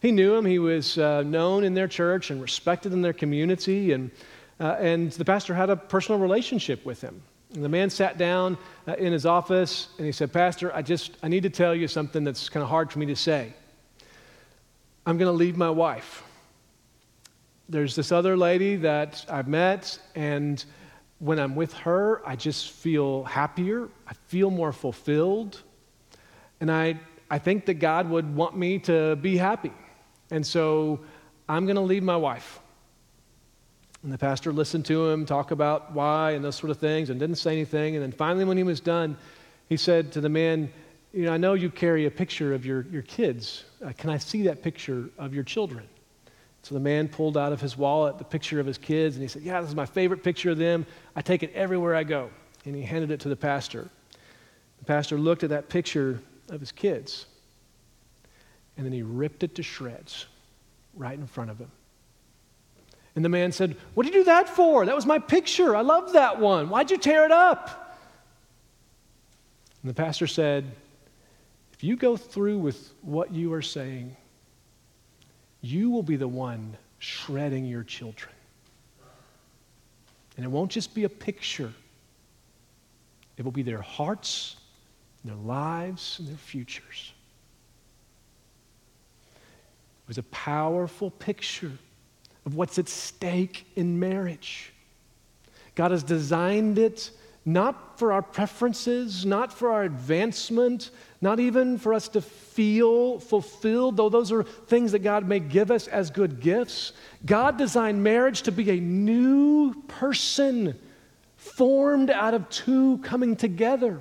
He 0.04 0.12
knew 0.12 0.36
him, 0.36 0.46
he 0.46 0.60
was 0.60 1.00
uh, 1.00 1.24
known 1.24 1.64
in 1.64 1.74
their 1.74 1.88
church 1.88 2.30
and 2.30 2.40
respected 2.40 2.94
in 2.94 3.02
their 3.02 3.12
community, 3.12 3.94
and, 3.94 4.12
uh, 4.60 4.76
and 4.78 5.12
the 5.14 5.26
pastor 5.26 5.56
had 5.56 5.72
a 5.72 5.76
personal 5.76 6.22
relationship 6.22 6.86
with 6.86 7.02
him. 7.02 7.24
And 7.56 7.64
the 7.64 7.70
man 7.70 7.90
sat 7.90 8.20
down 8.20 8.56
uh, 8.88 8.94
in 9.00 9.12
his 9.12 9.26
office 9.26 9.88
and 9.98 10.06
he 10.06 10.12
said, 10.12 10.32
Pastor, 10.32 10.72
I 10.76 10.84
just, 10.84 11.18
I 11.24 11.28
need 11.28 11.42
to 11.42 11.50
tell 11.50 11.74
you 11.74 11.88
something 11.88 12.24
that's 12.24 12.50
kind 12.50 12.62
of 12.62 12.70
hard 12.70 12.92
for 12.92 13.00
me 13.00 13.08
to 13.08 13.16
say. 13.16 13.52
I'm 15.08 15.18
going 15.18 15.26
to 15.26 15.36
leave 15.36 15.58
my 15.58 15.72
wife. 15.72 16.22
There's 17.68 17.96
this 17.96 18.12
other 18.12 18.38
lady 18.38 18.76
that 18.76 19.26
I've 19.28 19.48
met, 19.48 19.98
and 20.14 20.64
when 21.22 21.38
I'm 21.38 21.56
with 21.56 21.72
her, 21.74 22.28
I 22.28 22.36
just 22.36 22.72
feel 22.72 23.24
happier. 23.26 23.90
I 24.08 24.14
feel 24.28 24.50
more 24.50 24.72
fulfilled. 24.72 25.62
And 26.60 26.72
I, 26.72 27.00
I 27.30 27.38
think 27.38 27.68
that 27.68 27.76
God 27.76 28.10
would 28.10 28.36
want 28.36 28.58
me 28.58 28.80
to 28.80 29.16
be 29.18 29.38
happy. 29.38 29.72
And 30.32 30.46
so 30.46 31.00
I'm 31.48 31.66
going 31.66 31.76
to 31.76 31.82
leave 31.84 32.02
my 32.02 32.18
wife. 32.18 32.60
And 34.02 34.12
the 34.12 34.18
pastor 34.18 34.52
listened 34.52 34.86
to 34.88 35.10
him 35.10 35.28
talk 35.28 35.52
about 35.52 35.94
why 35.94 36.32
and 36.32 36.44
those 36.44 36.56
sort 36.56 36.72
of 36.72 36.80
things 36.80 37.12
and 37.12 37.20
didn't 37.20 37.36
say 37.36 37.52
anything. 37.52 37.96
And 37.96 38.04
then 38.04 38.12
finally, 38.12 38.44
when 38.44 38.58
he 38.58 38.64
was 38.64 38.80
done, 38.80 39.16
he 39.70 39.78
said 39.78 40.12
to 40.14 40.22
the 40.22 40.30
man, 40.30 40.74
You 41.14 41.26
know, 41.26 41.34
I 41.34 41.38
know 41.38 41.54
you 41.54 41.70
carry 41.70 42.08
a 42.08 42.12
picture 42.12 42.56
of 42.56 42.66
your, 42.66 42.88
your 42.92 43.04
kids. 43.04 43.64
Uh, 43.86 43.92
can 43.96 44.10
I 44.10 44.18
see 44.18 44.42
that 44.44 44.64
picture 44.64 45.08
of 45.20 45.36
your 45.36 45.44
children? 45.44 45.88
So 46.64 46.76
the 46.76 46.82
man 46.82 47.08
pulled 47.08 47.38
out 47.38 47.54
of 47.54 47.60
his 47.60 47.78
wallet 47.78 48.18
the 48.18 48.24
picture 48.24 48.60
of 48.60 48.66
his 48.66 48.78
kids 48.78 49.16
and 49.16 49.24
he 49.24 49.28
said, 49.28 49.42
Yeah, 49.42 49.62
this 49.62 49.70
is 49.70 49.76
my 49.76 49.86
favorite 49.86 50.24
picture 50.24 50.52
of 50.52 50.58
them. 50.58 50.86
I 51.16 51.22
take 51.22 51.44
it 51.44 51.52
everywhere 51.54 51.96
I 51.96 52.04
go. 52.04 52.30
And 52.66 52.76
he 52.76 52.84
handed 52.84 53.10
it 53.12 53.20
to 53.22 53.30
the 53.30 53.36
pastor. 53.36 53.90
The 54.80 54.86
pastor 54.86 55.18
looked 55.18 55.44
at 55.44 55.50
that 55.50 55.70
picture 55.70 56.20
of 56.50 56.60
his 56.60 56.72
kids 56.72 57.26
and 58.78 58.86
then 58.86 58.94
he 58.94 59.02
ripped 59.02 59.44
it 59.44 59.56
to 59.56 59.64
shreds 59.64 60.28
right 60.96 61.18
in 61.18 61.28
front 61.28 61.50
of 61.50 61.58
him. 61.58 61.72
And 63.16 63.26
the 63.26 63.30
man 63.30 63.52
said, 63.52 63.76
What 63.94 64.06
did 64.06 64.14
you 64.14 64.22
do 64.22 64.26
that 64.26 64.48
for? 64.48 64.86
That 64.86 64.96
was 64.96 65.06
my 65.06 65.20
picture. 65.20 65.76
I 65.76 65.82
love 65.82 66.14
that 66.14 66.40
one. 66.40 66.70
Why'd 66.70 66.92
you 66.92 66.98
tear 66.98 67.26
it 67.26 67.32
up? 67.32 67.98
And 69.82 69.90
the 69.90 69.96
pastor 69.96 70.28
said, 70.28 70.72
If 71.74 71.84
you 71.84 71.96
go 71.96 72.16
through 72.16 72.60
with 72.60 72.94
what 73.02 73.34
you 73.34 73.52
are 73.54 73.62
saying, 73.62 74.16
you 75.62 75.90
will 75.90 76.04
be 76.04 76.16
the 76.16 76.28
one 76.28 76.76
shredding 77.00 77.66
your 77.66 77.84
children. 77.84 78.34
And 80.38 80.46
it 80.46 80.50
won't 80.50 80.72
just 80.72 80.94
be 80.94 81.04
a 81.04 81.10
picture, 81.10 81.72
it 83.38 83.44
will 83.44 83.52
be 83.52 83.64
their 83.64 83.82
hearts, 83.82 84.56
their 85.24 85.36
lives, 85.36 86.18
and 86.20 86.28
their 86.28 86.38
futures. 86.38 87.14
It 89.36 90.08
was 90.08 90.18
a 90.18 90.24
powerful 90.24 91.12
picture 91.12 91.72
of 92.46 92.56
what's 92.56 92.80
at 92.80 92.90
stake 92.90 93.66
in 93.76 94.00
marriage. 94.00 94.74
God 95.76 95.92
has 95.92 96.04
designed 96.04 96.78
it 96.80 97.12
not 97.46 97.98
for 97.98 98.14
our 98.14 98.22
preferences, 98.22 99.26
not 99.26 99.52
for 99.52 99.72
our 99.72 99.84
advancement, 99.84 100.92
not 101.22 101.40
even 101.40 101.78
for 101.78 101.94
us 101.94 102.08
to 102.10 102.22
feel 102.22 103.20
fulfilled, 103.20 103.98
though 103.98 104.10
those 104.10 104.32
are 104.32 104.44
things 104.44 104.92
that 104.92 105.00
God 105.00 105.28
may 105.28 105.40
give 105.40 105.72
us 105.72 105.88
as 105.88 106.12
good 106.12 106.40
gifts. 106.40 106.94
God 107.26 107.58
designed 107.58 108.04
marriage 108.04 108.44
to 108.44 108.52
be 108.52 108.70
a 108.70 108.80
new 108.80 109.74
person 109.88 110.78
formed 111.36 112.12
out 112.12 112.36
of 112.36 112.48
two 112.50 113.00
coming 113.00 113.36
together, 113.36 114.00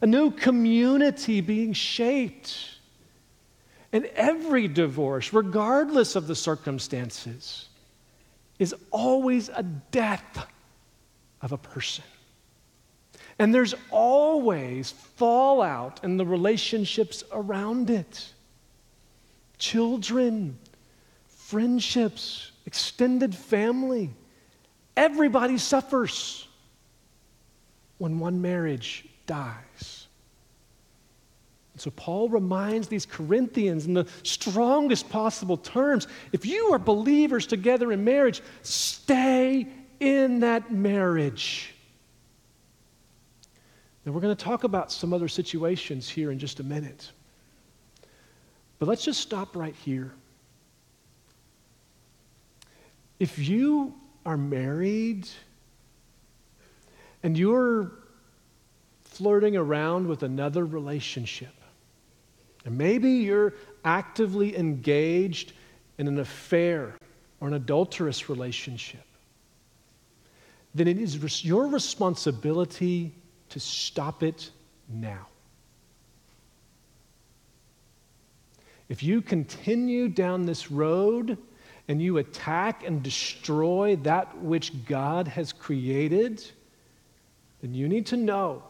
a 0.00 0.06
new 0.06 0.32
community 0.32 1.40
being 1.40 1.72
shaped. 1.72 2.70
And 3.92 4.06
every 4.16 4.66
divorce, 4.66 5.32
regardless 5.32 6.16
of 6.16 6.26
the 6.26 6.34
circumstances, 6.34 7.68
is 8.58 8.74
always 8.90 9.48
a 9.50 9.62
death 9.62 10.46
of 11.40 11.52
a 11.52 11.58
person. 11.58 12.04
And 13.42 13.52
there's 13.52 13.74
always 13.90 14.92
fallout 14.92 16.04
in 16.04 16.16
the 16.16 16.24
relationships 16.24 17.24
around 17.32 17.90
it 17.90 18.32
children, 19.58 20.56
friendships, 21.26 22.52
extended 22.66 23.34
family. 23.34 24.10
Everybody 24.96 25.58
suffers 25.58 26.46
when 27.98 28.20
one 28.20 28.40
marriage 28.40 29.06
dies. 29.26 30.06
And 31.72 31.80
so 31.80 31.90
Paul 31.90 32.28
reminds 32.28 32.86
these 32.86 33.06
Corinthians 33.06 33.86
in 33.86 33.94
the 33.94 34.06
strongest 34.22 35.10
possible 35.10 35.56
terms 35.56 36.06
if 36.30 36.46
you 36.46 36.72
are 36.72 36.78
believers 36.78 37.48
together 37.48 37.90
in 37.90 38.04
marriage, 38.04 38.40
stay 38.62 39.66
in 39.98 40.38
that 40.40 40.70
marriage. 40.70 41.71
Now, 44.04 44.12
we're 44.12 44.20
going 44.20 44.34
to 44.34 44.44
talk 44.44 44.64
about 44.64 44.90
some 44.90 45.12
other 45.12 45.28
situations 45.28 46.08
here 46.08 46.32
in 46.32 46.38
just 46.38 46.58
a 46.58 46.64
minute. 46.64 47.10
But 48.78 48.88
let's 48.88 49.04
just 49.04 49.20
stop 49.20 49.54
right 49.54 49.76
here. 49.84 50.12
If 53.20 53.38
you 53.38 53.94
are 54.26 54.36
married 54.36 55.28
and 57.22 57.38
you're 57.38 57.92
flirting 59.04 59.56
around 59.56 60.08
with 60.08 60.24
another 60.24 60.66
relationship, 60.66 61.54
and 62.64 62.76
maybe 62.76 63.08
you're 63.08 63.54
actively 63.84 64.56
engaged 64.56 65.52
in 65.98 66.08
an 66.08 66.18
affair 66.18 66.96
or 67.40 67.46
an 67.46 67.54
adulterous 67.54 68.28
relationship, 68.28 69.04
then 70.74 70.88
it 70.88 70.98
is 70.98 71.44
your 71.44 71.68
responsibility 71.68 73.14
to 73.52 73.60
stop 73.60 74.22
it 74.22 74.50
now. 74.88 75.26
If 78.88 79.02
you 79.02 79.22
continue 79.22 80.08
down 80.08 80.44
this 80.44 80.70
road 80.70 81.38
and 81.88 82.02
you 82.02 82.18
attack 82.18 82.86
and 82.86 83.02
destroy 83.02 83.96
that 84.02 84.36
which 84.38 84.84
God 84.84 85.28
has 85.28 85.52
created, 85.52 86.44
then 87.62 87.72
you 87.74 87.88
need 87.88 88.06
to 88.06 88.16
know 88.16 88.62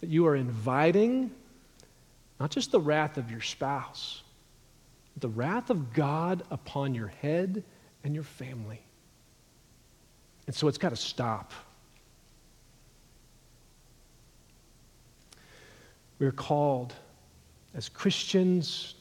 that 0.00 0.08
you 0.08 0.26
are 0.26 0.36
inviting 0.36 1.30
not 2.40 2.50
just 2.50 2.70
the 2.70 2.80
wrath 2.80 3.18
of 3.18 3.30
your 3.30 3.40
spouse, 3.40 4.22
but 5.14 5.22
the 5.22 5.28
wrath 5.28 5.70
of 5.70 5.92
God 5.92 6.44
upon 6.50 6.94
your 6.94 7.08
head 7.08 7.64
and 8.04 8.14
your 8.14 8.24
family. 8.24 8.80
And 10.46 10.54
so 10.54 10.68
it's 10.68 10.78
got 10.78 10.90
to 10.90 10.96
stop. 10.96 11.52
We're 16.18 16.32
called 16.32 16.94
as 17.74 17.88
Christians 17.88 18.94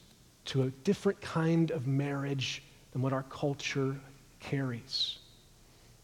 to 0.46 0.64
a 0.64 0.70
different 0.70 1.20
kind 1.20 1.72
of 1.72 1.88
marriage 1.88 2.64
than 2.92 3.02
what 3.02 3.14
our 3.14 3.24
culture 3.24 3.96
carries. 4.40 5.18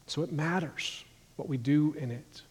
So 0.07 0.21
it 0.23 0.31
matters 0.31 1.05
what 1.35 1.47
we 1.47 1.57
do 1.57 1.95
in 1.97 2.11
it. 2.11 2.41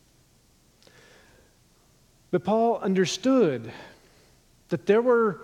But 2.31 2.45
Paul 2.45 2.79
understood 2.79 3.71
that 4.71 4.87
there 4.87 5.03
were, 5.03 5.43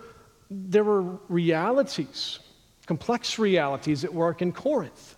there 0.50 0.84
were 0.84 1.02
realities, 1.28 2.38
complex 2.86 3.38
realities 3.38 4.04
at 4.04 4.14
work 4.14 4.40
in 4.40 4.52
Corinth. 4.52 5.16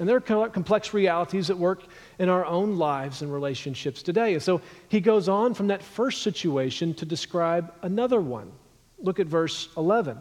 And 0.00 0.08
there 0.08 0.16
are 0.16 0.48
complex 0.48 0.94
realities 0.94 1.50
at 1.50 1.58
work 1.58 1.84
in 2.18 2.28
our 2.28 2.46
own 2.46 2.76
lives 2.76 3.22
and 3.22 3.32
relationships 3.32 4.02
today. 4.02 4.34
And 4.34 4.42
so 4.42 4.62
he 4.88 5.00
goes 5.00 5.28
on 5.28 5.54
from 5.54 5.66
that 5.68 5.82
first 5.82 6.22
situation 6.22 6.94
to 6.94 7.04
describe 7.04 7.72
another 7.82 8.20
one. 8.20 8.52
Look 8.98 9.20
at 9.20 9.26
verse 9.26 9.68
11. 9.76 10.18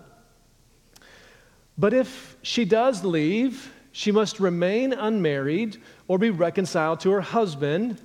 But 1.77 1.93
if 1.93 2.37
she 2.41 2.65
does 2.65 3.03
leave, 3.03 3.71
she 3.91 4.11
must 4.11 4.39
remain 4.39 4.93
unmarried 4.93 5.81
or 6.07 6.17
be 6.17 6.29
reconciled 6.29 6.99
to 7.01 7.11
her 7.11 7.21
husband, 7.21 7.99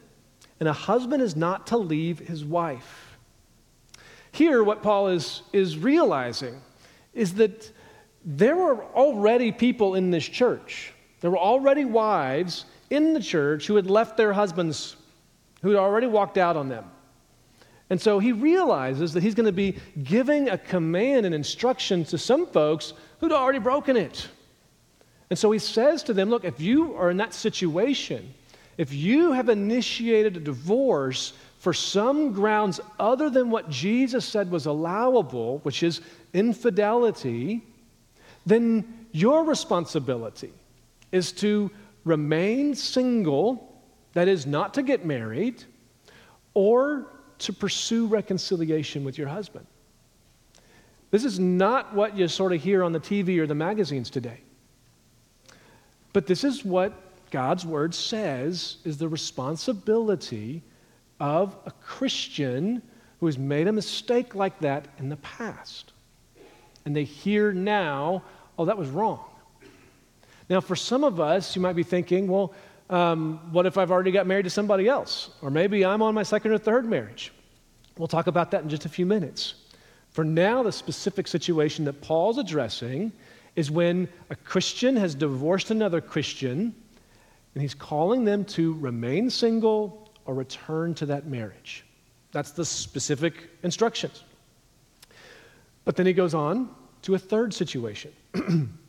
and 0.61 0.69
a 0.69 0.73
husband 0.73 1.23
is 1.23 1.37
not 1.37 1.67
to 1.69 1.77
leave 1.77 2.21
his 2.21 2.45
wife. 2.45 3.19
Here, 4.33 4.63
what 4.63 4.83
Paul 4.83 5.09
is, 5.09 5.43
is 5.53 5.79
realizing 5.79 6.61
is 7.15 7.35
that 7.35 7.73
there 8.25 8.57
were 8.57 8.85
already 8.85 9.53
people 9.53 9.95
in 9.95 10.11
this 10.11 10.27
church, 10.27 10.93
there 11.21 11.31
were 11.31 11.39
already 11.39 11.85
wives 11.85 12.65
in 12.91 13.15
the 13.15 13.21
church 13.21 13.67
who 13.67 13.77
had 13.77 13.89
left 13.89 14.17
their 14.17 14.33
husbands, 14.33 14.97
who 15.63 15.71
had 15.71 15.79
already 15.79 16.07
walked 16.07 16.39
out 16.39 16.57
on 16.57 16.69
them. 16.69 16.85
And 17.89 18.01
so 18.01 18.19
he 18.19 18.33
realizes 18.33 19.13
that 19.13 19.23
he's 19.23 19.35
going 19.35 19.47
to 19.47 19.53
be 19.53 19.79
giving 20.03 20.49
a 20.49 20.59
command 20.59 21.25
and 21.25 21.35
instruction 21.35 22.05
to 22.07 22.19
some 22.19 22.47
folks 22.47 22.93
who'd 23.21 23.33
already 23.33 23.61
broken 23.61 23.97
it. 23.97 24.29
And 25.31 25.39
so 25.39 25.51
he 25.51 25.59
says 25.59 26.03
to 26.05 26.15
them, 26.15 26.29
Look, 26.29 26.45
if 26.45 26.61
you 26.61 26.95
are 26.97 27.11
in 27.11 27.17
that 27.19 27.33
situation, 27.33 28.35
if 28.77 28.93
you 28.93 29.33
have 29.33 29.49
initiated 29.49 30.37
a 30.37 30.41
divorce 30.41 31.33
for 31.59 31.73
some 31.73 32.33
grounds 32.33 32.81
other 33.01 33.31
than 33.31 33.51
what 33.51 33.71
Jesus 33.71 34.25
said 34.25 34.51
was 34.51 34.67
allowable, 34.67 35.59
which 35.59 35.83
is 35.83 36.01
infidelity, 36.33 37.63
then 38.45 39.07
your 39.13 39.45
responsibility 39.45 40.53
is 41.13 41.33
to 41.33 41.71
remain 42.05 42.75
single, 42.75 43.83
that 44.13 44.29
is, 44.29 44.47
not 44.47 44.75
to 44.75 44.83
get 44.83 45.05
married, 45.05 45.65
or 46.55 47.07
to 47.39 47.53
pursue 47.53 48.07
reconciliation 48.07 49.05
with 49.05 49.19
your 49.19 49.29
husband. 49.29 49.67
This 51.11 51.25
is 51.25 51.39
not 51.39 51.95
what 51.95 52.17
you 52.17 52.29
sort 52.29 52.53
of 52.53 52.63
hear 52.63 52.83
on 52.83 52.93
the 52.93 53.01
TV 53.01 53.39
or 53.39 53.47
the 53.47 53.55
magazines 53.55 54.11
today. 54.11 54.41
But 56.13 56.27
this 56.27 56.45
is 56.45 56.65
what 56.65 56.95
God's 57.31 57.67
word 57.67 57.95
says 57.95 58.79
is 58.85 58.97
the 58.97 59.09
responsibility 59.09 60.63
of 61.21 61.57
a 61.67 61.71
Christian 61.71 62.83
who 63.21 63.27
has 63.27 63.39
made 63.39 63.69
a 63.69 63.73
mistake 63.73 64.35
like 64.35 64.59
that 64.61 64.89
in 64.99 65.09
the 65.09 65.17
past. 65.17 65.93
And 66.85 66.95
they 66.95 67.05
hear 67.05 67.53
now, 67.53 68.23
oh, 68.59 68.65
that 68.65 68.79
was 68.79 68.89
wrong. 68.89 69.25
Now, 70.49 70.61
for 70.61 70.77
some 70.77 71.03
of 71.03 71.21
us, 71.21 71.57
you 71.57 71.63
might 71.63 71.75
be 71.75 71.83
thinking, 71.83 72.29
well, 72.29 72.55
um, 72.89 73.53
what 73.53 73.67
if 73.67 73.77
I've 73.79 73.91
already 73.91 74.13
got 74.13 74.27
married 74.27 74.45
to 74.45 74.51
somebody 74.51 74.89
else? 74.89 75.31
Or 75.43 75.51
maybe 75.51 75.85
I'm 75.85 76.03
on 76.03 76.15
my 76.15 76.23
second 76.23 76.53
or 76.53 76.59
third 76.59 76.85
marriage. 76.85 77.33
We'll 77.99 78.09
talk 78.09 78.27
about 78.27 78.51
that 78.53 78.63
in 78.63 78.69
just 78.69 78.85
a 78.85 78.89
few 78.89 79.07
minutes. 79.07 79.55
For 80.11 80.25
now, 80.25 80.63
the 80.63 80.73
specific 80.73 81.27
situation 81.27 81.85
that 81.87 82.01
Paul's 82.01 82.39
addressing 82.39 83.13
is 83.57 83.71
when 83.71 84.09
a 84.31 84.37
Christian 84.37 84.97
has 84.97 85.15
divorced 85.15 85.71
another 85.71 86.01
Christian, 86.01 86.75
and 87.55 87.63
he's 87.63 87.75
calling 87.75 88.25
them 88.25 88.45
to 88.45 88.75
remain 88.75 89.31
single 89.31 90.11
or 90.27 90.35
return 90.35 90.95
to 90.95 91.07
that 91.07 91.27
marriage. 91.27 91.85
That's 92.33 92.51
the 92.53 92.65
specific 92.65 93.51
instructions. 93.63 94.23
But 95.85 95.97
then 95.97 96.07
he 96.07 96.13
goes 96.13 96.35
on 96.35 96.69
to 97.03 97.15
a 97.15 97.19
third 97.19 97.55
situation. 97.55 98.13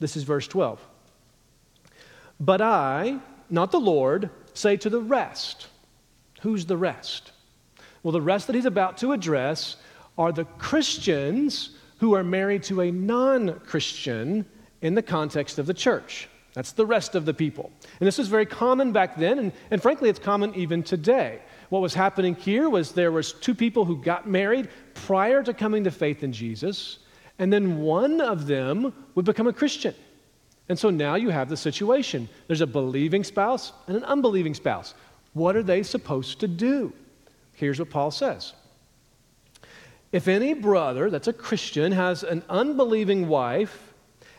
This 0.00 0.16
is 0.16 0.22
verse 0.22 0.46
12. 0.46 0.80
But 2.40 2.60
I, 2.60 3.18
not 3.50 3.72
the 3.72 3.80
Lord, 3.80 4.30
say 4.54 4.76
to 4.78 4.90
the 4.90 5.00
rest. 5.00 5.68
Who's 6.42 6.66
the 6.66 6.76
rest? 6.76 7.32
Well, 8.02 8.12
the 8.12 8.22
rest 8.22 8.46
that 8.46 8.56
he's 8.56 8.64
about 8.64 8.98
to 8.98 9.12
address 9.12 9.76
are 10.16 10.32
the 10.32 10.44
Christians 10.44 11.70
who 11.98 12.14
are 12.14 12.24
married 12.24 12.62
to 12.64 12.80
a 12.80 12.90
non 12.90 13.58
Christian 13.60 14.46
in 14.82 14.94
the 14.94 15.02
context 15.02 15.58
of 15.58 15.66
the 15.66 15.74
church. 15.74 16.28
That's 16.54 16.72
the 16.72 16.86
rest 16.86 17.14
of 17.14 17.24
the 17.24 17.34
people. 17.34 17.70
And 18.00 18.06
this 18.06 18.18
was 18.18 18.28
very 18.28 18.46
common 18.46 18.92
back 18.92 19.16
then, 19.16 19.38
and, 19.38 19.52
and 19.70 19.82
frankly, 19.82 20.08
it's 20.08 20.18
common 20.18 20.54
even 20.54 20.82
today. 20.82 21.40
What 21.68 21.82
was 21.82 21.94
happening 21.94 22.34
here 22.34 22.68
was 22.68 22.92
there 22.92 23.12
was 23.12 23.32
two 23.32 23.54
people 23.54 23.84
who 23.84 24.00
got 24.02 24.28
married 24.28 24.68
prior 24.94 25.42
to 25.42 25.52
coming 25.52 25.84
to 25.84 25.90
faith 25.90 26.22
in 26.22 26.32
Jesus, 26.32 26.98
and 27.38 27.52
then 27.52 27.78
one 27.78 28.20
of 28.20 28.46
them 28.46 28.92
would 29.14 29.24
become 29.24 29.46
a 29.46 29.52
Christian. 29.52 29.94
And 30.68 30.78
so 30.78 30.90
now 30.90 31.14
you 31.14 31.30
have 31.30 31.48
the 31.48 31.56
situation 31.56 32.28
there's 32.46 32.60
a 32.60 32.66
believing 32.66 33.24
spouse 33.24 33.72
and 33.86 33.96
an 33.96 34.04
unbelieving 34.04 34.54
spouse. 34.54 34.94
What 35.32 35.56
are 35.56 35.62
they 35.62 35.82
supposed 35.82 36.40
to 36.40 36.48
do? 36.48 36.92
Here's 37.52 37.78
what 37.78 37.90
Paul 37.90 38.10
says 38.10 38.52
If 40.12 40.28
any 40.28 40.54
brother 40.54 41.10
that's 41.10 41.28
a 41.28 41.32
Christian 41.32 41.92
has 41.92 42.22
an 42.22 42.42
unbelieving 42.48 43.28
wife 43.28 43.94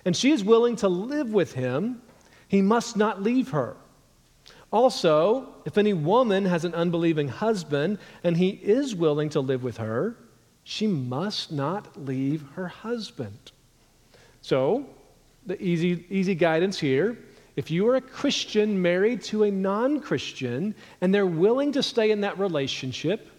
and 0.05 0.15
she 0.15 0.31
is 0.31 0.43
willing 0.43 0.75
to 0.77 0.89
live 0.89 1.33
with 1.33 1.53
him, 1.53 2.01
he 2.47 2.61
must 2.61 2.95
not 2.97 3.21
leave 3.21 3.49
her. 3.49 3.75
Also, 4.71 5.49
if 5.65 5.77
any 5.77 5.93
woman 5.93 6.45
has 6.45 6.63
an 6.63 6.75
unbelieving 6.75 7.27
husband 7.27 7.97
and 8.23 8.37
he 8.37 8.49
is 8.49 8.95
willing 8.95 9.29
to 9.29 9.39
live 9.39 9.63
with 9.63 9.77
her, 9.77 10.15
she 10.69 10.85
must 10.85 11.51
not 11.51 12.05
leave 12.05 12.43
her 12.53 12.67
husband. 12.67 13.51
So, 14.41 14.85
the 15.47 15.59
easy, 15.59 16.05
easy 16.11 16.35
guidance 16.35 16.79
here 16.79 17.17
if 17.55 17.71
you 17.71 17.87
are 17.87 17.95
a 17.95 18.01
Christian 18.01 18.79
married 18.79 19.23
to 19.23 19.45
a 19.45 19.51
non 19.51 19.99
Christian 19.99 20.75
and 21.01 21.11
they're 21.11 21.25
willing 21.25 21.71
to 21.71 21.81
stay 21.81 22.11
in 22.11 22.21
that 22.21 22.37
relationship, 22.37 23.29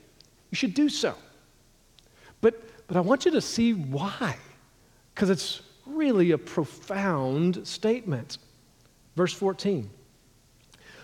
you 0.50 0.56
should 0.56 0.74
do 0.74 0.88
so. 0.88 1.14
But, 2.40 2.60
but 2.88 2.96
I 2.96 3.00
want 3.00 3.24
you 3.24 3.30
to 3.30 3.40
see 3.40 3.74
why, 3.74 4.36
because 5.14 5.30
it's 5.30 5.62
really 5.86 6.32
a 6.32 6.38
profound 6.38 7.64
statement. 7.64 8.38
Verse 9.14 9.32
14 9.32 9.88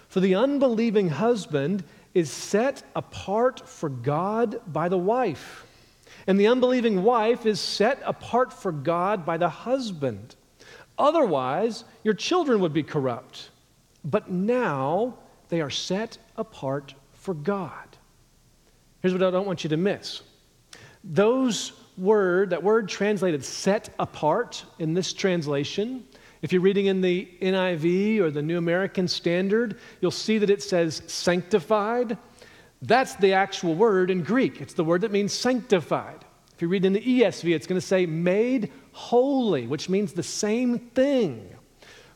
For 0.09 0.19
the 0.19 0.35
unbelieving 0.35 1.09
husband 1.09 1.85
is 2.15 2.33
set 2.33 2.83
apart 2.97 3.69
for 3.69 3.91
God 3.91 4.61
by 4.73 4.89
the 4.89 4.99
wife, 4.99 5.66
and 6.27 6.39
the 6.39 6.49
unbelieving 6.49 7.03
wife 7.03 7.47
is 7.47 7.61
set 7.61 8.01
apart 8.05 8.53
for 8.53 8.73
God 8.73 9.25
by 9.25 9.37
the 9.37 9.49
husband. 9.49 10.35
Otherwise, 10.99 11.85
your 12.03 12.15
children 12.15 12.61
would 12.61 12.73
be 12.73 12.83
corrupt. 12.83 13.51
But 14.05 14.31
now 14.31 15.19
they 15.49 15.61
are 15.61 15.71
set 15.71 16.19
apart 16.37 16.95
for 17.13 17.35
God. 17.35 17.97
Here's 19.01 19.13
what 19.13 19.23
I 19.23 19.31
don't 19.31 19.47
want 19.47 19.65
you 19.65 19.71
to 19.71 19.77
miss. 19.77 20.23
Those 21.05 21.73
word, 21.97 22.51
that 22.51 22.63
word 22.63 22.89
translated 22.89 23.45
set 23.45 23.91
apart 23.99 24.65
in 24.79 24.95
this 24.95 25.13
translation, 25.13 26.05
if 26.43 26.53
you're 26.53 26.63
reading 26.63 26.87
in 26.87 27.01
the 27.01 27.29
NIV 27.41 28.21
or 28.21 28.31
the 28.31 28.43
New 28.43 28.59
American 28.59 29.09
Standard, 29.09 29.79
you'll 30.01 30.11
see 30.11 30.39
that 30.39 30.51
it 30.51 30.63
says 30.63 31.03
sanctified. 31.07 32.19
That's 32.83 33.15
the 33.17 33.33
actual 33.33 33.75
word 33.75 34.11
in 34.11 34.23
Greek. 34.23 34.61
It's 34.61 34.75
the 34.75 34.85
word 34.85 35.01
that 35.01 35.11
means 35.11 35.33
sanctified. 35.33 36.25
If 36.55 36.63
you 36.63 36.69
read 36.69 36.85
in 36.85 36.93
the 36.93 37.01
ESV, 37.01 37.55
it's 37.55 37.67
going 37.67 37.81
to 37.81 37.87
say 37.87 38.07
made 38.07 38.73
holy, 38.93 39.67
which 39.67 39.89
means 39.89 40.13
the 40.13 40.23
same 40.23 40.79
thing. 40.79 41.55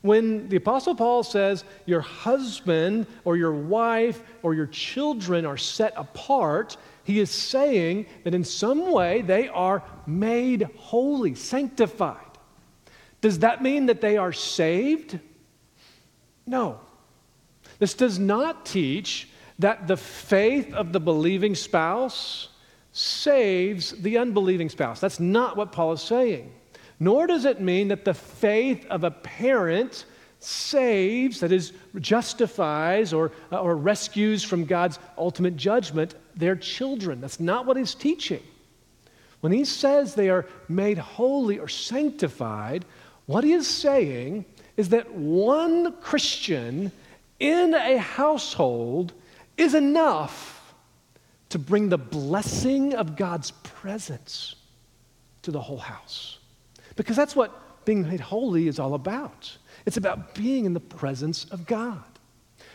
When 0.02 0.48
the 0.48 0.56
Apostle 0.56 0.94
Paul 0.94 1.22
says 1.22 1.64
your 1.84 2.00
husband 2.00 3.06
or 3.24 3.36
your 3.36 3.52
wife 3.52 4.22
or 4.42 4.54
your 4.54 4.66
children 4.66 5.44
are 5.44 5.58
set 5.58 5.92
apart, 5.96 6.78
he 7.04 7.20
is 7.20 7.30
saying 7.30 8.06
that 8.24 8.34
in 8.34 8.44
some 8.44 8.92
way 8.92 9.20
they 9.20 9.48
are 9.48 9.82
made 10.06 10.62
holy, 10.76 11.34
sanctified. 11.34 12.16
Does 13.20 13.40
that 13.40 13.62
mean 13.62 13.86
that 13.86 14.00
they 14.00 14.16
are 14.16 14.32
saved? 14.32 15.18
No. 16.46 16.80
This 17.78 17.92
does 17.92 18.18
not 18.18 18.64
teach 18.64 19.28
that 19.60 19.86
the 19.86 19.96
faith 19.96 20.72
of 20.74 20.92
the 20.92 21.00
believing 21.00 21.54
spouse 21.54 22.48
saves 22.92 23.92
the 23.92 24.18
unbelieving 24.18 24.68
spouse. 24.68 25.00
That's 25.00 25.20
not 25.20 25.56
what 25.56 25.70
Paul 25.70 25.92
is 25.92 26.02
saying. 26.02 26.50
Nor 26.98 27.26
does 27.26 27.44
it 27.44 27.60
mean 27.60 27.88
that 27.88 28.04
the 28.04 28.14
faith 28.14 28.84
of 28.86 29.04
a 29.04 29.10
parent 29.10 30.06
saves, 30.38 31.40
that 31.40 31.52
is, 31.52 31.72
justifies 31.98 33.12
or, 33.12 33.32
uh, 33.52 33.60
or 33.60 33.76
rescues 33.76 34.42
from 34.42 34.64
God's 34.64 34.98
ultimate 35.18 35.56
judgment 35.56 36.14
their 36.34 36.56
children. 36.56 37.20
That's 37.20 37.40
not 37.40 37.66
what 37.66 37.76
he's 37.76 37.94
teaching. 37.94 38.42
When 39.40 39.52
he 39.52 39.64
says 39.64 40.14
they 40.14 40.30
are 40.30 40.46
made 40.68 40.98
holy 40.98 41.58
or 41.58 41.68
sanctified, 41.68 42.86
what 43.26 43.44
he 43.44 43.52
is 43.52 43.66
saying 43.66 44.46
is 44.76 44.88
that 44.90 45.12
one 45.12 45.92
Christian 46.00 46.90
in 47.38 47.74
a 47.74 47.98
household 47.98 49.12
is 49.60 49.74
enough 49.74 50.74
to 51.50 51.58
bring 51.58 51.88
the 51.88 51.98
blessing 51.98 52.94
of 52.94 53.16
God's 53.16 53.50
presence 53.50 54.54
to 55.42 55.50
the 55.50 55.60
whole 55.60 55.78
house. 55.78 56.38
Because 56.96 57.16
that's 57.16 57.36
what 57.36 57.84
being 57.84 58.02
made 58.02 58.20
holy 58.20 58.68
is 58.68 58.78
all 58.78 58.94
about. 58.94 59.56
It's 59.86 59.96
about 59.96 60.34
being 60.34 60.64
in 60.64 60.74
the 60.74 60.80
presence 60.80 61.44
of 61.46 61.66
God. 61.66 62.02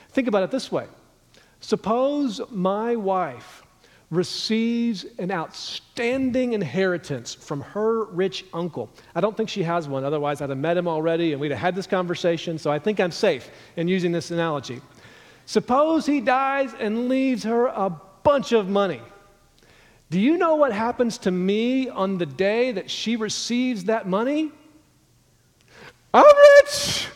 Think 0.09 0.27
about 0.27 0.43
it 0.43 0.51
this 0.51 0.71
way 0.71 0.87
Suppose 1.59 2.41
my 2.51 2.95
wife 2.95 3.63
receives 4.11 5.05
an 5.17 5.31
outstanding 5.31 6.53
inheritance 6.53 7.33
from 7.33 7.61
her 7.61 8.05
rich 8.05 8.45
uncle. 8.53 8.89
I 9.15 9.21
don't 9.21 9.35
think 9.35 9.49
she 9.49 9.63
has 9.63 9.87
one, 9.87 10.03
otherwise, 10.03 10.41
I'd 10.41 10.49
have 10.49 10.59
met 10.59 10.77
him 10.77 10.87
already 10.87 11.31
and 11.31 11.41
we'd 11.41 11.51
have 11.51 11.59
had 11.59 11.75
this 11.75 11.87
conversation, 11.87 12.59
so 12.59 12.71
I 12.71 12.77
think 12.77 12.99
I'm 12.99 13.11
safe 13.11 13.49
in 13.77 13.87
using 13.87 14.11
this 14.11 14.29
analogy. 14.29 14.79
Suppose 15.45 16.05
he 16.05 16.21
dies 16.21 16.73
and 16.79 17.07
leaves 17.07 17.43
her 17.43 17.67
a 17.67 17.89
bunch 18.23 18.51
of 18.51 18.67
money. 18.67 19.01
Do 20.09 20.19
you 20.19 20.37
know 20.37 20.55
what 20.55 20.71
happens 20.71 21.17
to 21.19 21.31
me 21.31 21.89
on 21.89 22.17
the 22.17 22.25
day 22.25 22.71
that 22.71 22.89
she 22.89 23.15
receives 23.15 23.85
that 23.85 24.07
money? 24.07 24.51
I'm 26.13 26.25
rich. 26.63 27.07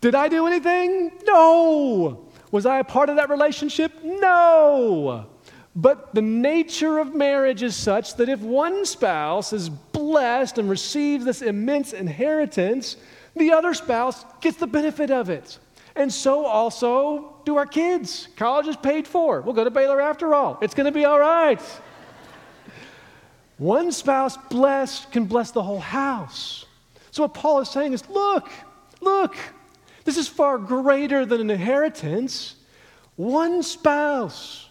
Did 0.00 0.14
I 0.14 0.28
do 0.28 0.46
anything? 0.46 1.12
No. 1.26 2.26
Was 2.50 2.66
I 2.66 2.78
a 2.78 2.84
part 2.84 3.10
of 3.10 3.16
that 3.16 3.30
relationship? 3.30 3.92
No. 4.04 5.26
But 5.74 6.14
the 6.14 6.22
nature 6.22 6.98
of 6.98 7.14
marriage 7.14 7.62
is 7.62 7.76
such 7.76 8.16
that 8.16 8.28
if 8.28 8.40
one 8.40 8.84
spouse 8.84 9.52
is 9.52 9.68
blessed 9.68 10.58
and 10.58 10.68
receives 10.70 11.24
this 11.24 11.42
immense 11.42 11.92
inheritance, 11.92 12.96
the 13.36 13.52
other 13.52 13.74
spouse 13.74 14.24
gets 14.40 14.56
the 14.56 14.66
benefit 14.66 15.10
of 15.10 15.30
it. 15.30 15.58
And 15.98 16.12
so 16.12 16.46
also 16.46 17.34
do 17.44 17.56
our 17.56 17.66
kids. 17.66 18.28
College 18.36 18.68
is 18.68 18.76
paid 18.76 19.08
for. 19.08 19.40
We'll 19.40 19.52
go 19.52 19.64
to 19.64 19.70
Baylor 19.70 20.00
after 20.00 20.32
all. 20.32 20.56
It's 20.62 20.72
going 20.72 20.86
to 20.86 20.92
be 20.92 21.04
all 21.04 21.18
right. 21.18 21.60
One 23.58 23.90
spouse 23.90 24.36
blessed 24.36 25.10
can 25.10 25.24
bless 25.24 25.50
the 25.50 25.62
whole 25.62 25.80
house. 25.80 26.66
So, 27.10 27.24
what 27.24 27.34
Paul 27.34 27.58
is 27.58 27.68
saying 27.68 27.94
is 27.94 28.08
look, 28.08 28.48
look, 29.00 29.36
this 30.04 30.16
is 30.16 30.28
far 30.28 30.56
greater 30.56 31.26
than 31.26 31.40
an 31.40 31.50
inheritance. 31.50 32.54
One 33.16 33.64
spouse 33.64 34.68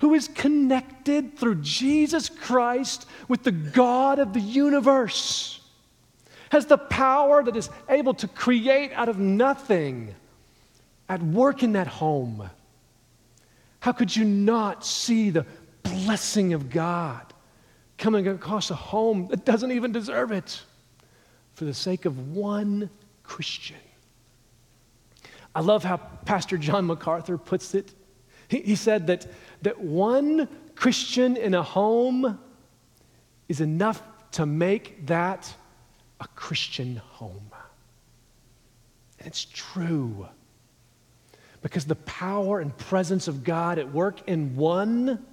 who 0.00 0.12
is 0.12 0.28
connected 0.28 1.38
through 1.38 1.62
Jesus 1.62 2.28
Christ 2.28 3.06
with 3.28 3.44
the 3.44 3.50
God 3.50 4.18
of 4.18 4.34
the 4.34 4.40
universe 4.40 5.58
has 6.50 6.66
the 6.66 6.76
power 6.76 7.42
that 7.42 7.56
is 7.56 7.70
able 7.88 8.12
to 8.12 8.28
create 8.28 8.92
out 8.92 9.08
of 9.08 9.18
nothing 9.18 10.14
at 11.08 11.22
work 11.22 11.62
in 11.62 11.72
that 11.72 11.86
home. 11.86 12.50
How 13.80 13.92
could 13.92 14.14
you 14.14 14.24
not 14.24 14.84
see 14.84 15.30
the 15.30 15.46
blessing 15.82 16.52
of 16.52 16.70
God 16.70 17.32
coming 17.98 18.26
across 18.26 18.70
a 18.70 18.74
home 18.74 19.28
that 19.28 19.44
doesn't 19.44 19.70
even 19.70 19.92
deserve 19.92 20.32
it 20.32 20.60
for 21.54 21.64
the 21.64 21.74
sake 21.74 22.04
of 22.04 22.34
one 22.34 22.90
Christian? 23.22 23.76
I 25.54 25.60
love 25.60 25.84
how 25.84 25.96
Pastor 25.96 26.58
John 26.58 26.86
MacArthur 26.86 27.38
puts 27.38 27.74
it. 27.74 27.94
He, 28.48 28.60
he 28.60 28.76
said 28.76 29.06
that, 29.06 29.26
that 29.62 29.80
one 29.80 30.48
Christian 30.74 31.36
in 31.36 31.54
a 31.54 31.62
home 31.62 32.38
is 33.48 33.60
enough 33.60 34.02
to 34.32 34.44
make 34.44 35.06
that 35.06 35.52
a 36.20 36.26
Christian 36.28 36.96
home. 36.96 37.50
And 39.18 39.28
it's 39.28 39.44
true. 39.44 40.28
Because 41.62 41.84
the 41.84 41.96
power 41.96 42.60
and 42.60 42.76
presence 42.76 43.28
of 43.28 43.44
God 43.44 43.78
at 43.78 43.92
work 43.92 44.28
in 44.28 44.56
one 44.56 45.24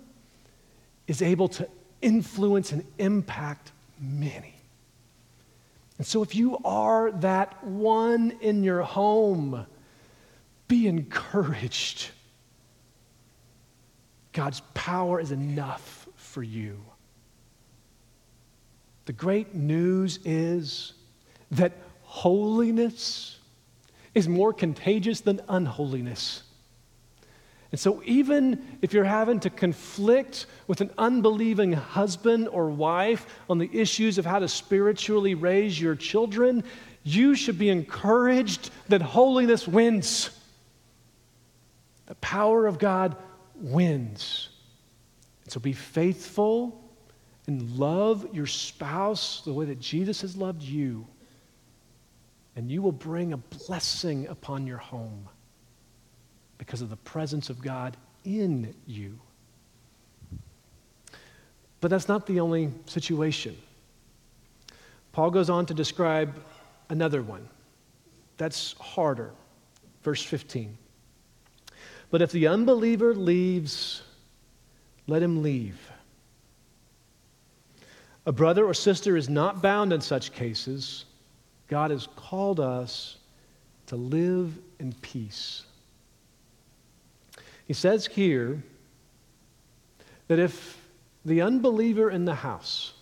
is 1.07 1.21
able 1.21 1.47
to 1.49 1.67
influence 2.01 2.71
and 2.71 2.83
impact 2.97 3.71
many. 3.99 4.55
And 5.97 6.07
so, 6.07 6.23
if 6.23 6.35
you 6.35 6.57
are 6.65 7.11
that 7.11 7.63
one 7.63 8.31
in 8.41 8.63
your 8.63 8.81
home, 8.81 9.65
be 10.67 10.87
encouraged. 10.87 12.09
God's 14.31 14.61
power 14.73 15.19
is 15.19 15.31
enough 15.31 16.07
for 16.15 16.41
you. 16.41 16.83
The 19.05 19.13
great 19.13 19.53
news 19.53 20.19
is 20.25 20.93
that 21.51 21.73
holiness 22.01 23.37
is 24.13 24.27
more 24.27 24.53
contagious 24.53 25.21
than 25.21 25.41
unholiness. 25.47 26.43
And 27.71 27.79
so, 27.79 28.03
even 28.05 28.77
if 28.83 28.93
you're 28.93 29.03
having 29.03 29.39
to 29.39 29.49
conflict 29.49 30.45
with 30.67 30.81
an 30.81 30.91
unbelieving 30.95 31.73
husband 31.73 32.47
or 32.47 32.69
wife 32.69 33.25
on 33.49 33.57
the 33.57 33.69
issues 33.73 34.19
of 34.19 34.27
how 34.27 34.37
to 34.37 34.47
spiritually 34.47 35.33
raise 35.33 35.81
your 35.81 35.95
children, 35.95 36.63
you 37.03 37.33
should 37.33 37.57
be 37.57 37.69
encouraged 37.69 38.69
that 38.89 39.01
holiness 39.01 39.67
wins. 39.67 40.29
The 42.05 42.15
power 42.15 42.67
of 42.67 42.77
God 42.77 43.15
wins. 43.55 44.49
And 45.43 45.51
so 45.51 45.59
be 45.59 45.73
faithful 45.73 46.79
and 47.47 47.77
love 47.77 48.27
your 48.33 48.45
spouse 48.45 49.41
the 49.43 49.53
way 49.53 49.65
that 49.65 49.79
Jesus 49.79 50.21
has 50.21 50.37
loved 50.37 50.61
you. 50.61 51.07
And 52.55 52.69
you 52.69 52.81
will 52.81 52.91
bring 52.91 53.33
a 53.33 53.37
blessing 53.37 54.27
upon 54.27 54.67
your 54.67 54.77
home 54.77 55.27
because 56.57 56.81
of 56.81 56.89
the 56.89 56.97
presence 56.97 57.49
of 57.49 57.61
God 57.61 57.97
in 58.23 58.73
you. 58.85 59.19
But 61.81 61.89
that's 61.89 62.07
not 62.07 62.25
the 62.25 62.39
only 62.39 62.71
situation. 62.85 63.57
Paul 65.11 65.31
goes 65.31 65.49
on 65.49 65.65
to 65.67 65.73
describe 65.73 66.33
another 66.89 67.21
one 67.21 67.49
that's 68.37 68.73
harder. 68.79 69.31
Verse 70.03 70.23
15. 70.23 70.77
But 72.09 72.21
if 72.21 72.31
the 72.31 72.47
unbeliever 72.47 73.13
leaves, 73.13 74.01
let 75.07 75.23
him 75.23 75.41
leave. 75.41 75.79
A 78.25 78.31
brother 78.31 78.65
or 78.65 78.73
sister 78.73 79.17
is 79.17 79.29
not 79.29 79.61
bound 79.61 79.91
in 79.91 80.01
such 80.01 80.31
cases. 80.31 81.05
God 81.73 81.89
has 81.89 82.07
called 82.15 82.59
us 82.59 83.17
to 83.87 83.95
live 83.95 84.59
in 84.77 84.93
peace. 85.01 85.63
He 87.65 87.73
says 87.73 88.05
here 88.05 88.61
that 90.27 90.37
if 90.37 90.79
the 91.25 91.41
unbeliever 91.41 92.11
in 92.11 92.25
the 92.25 92.35
house 92.35 92.93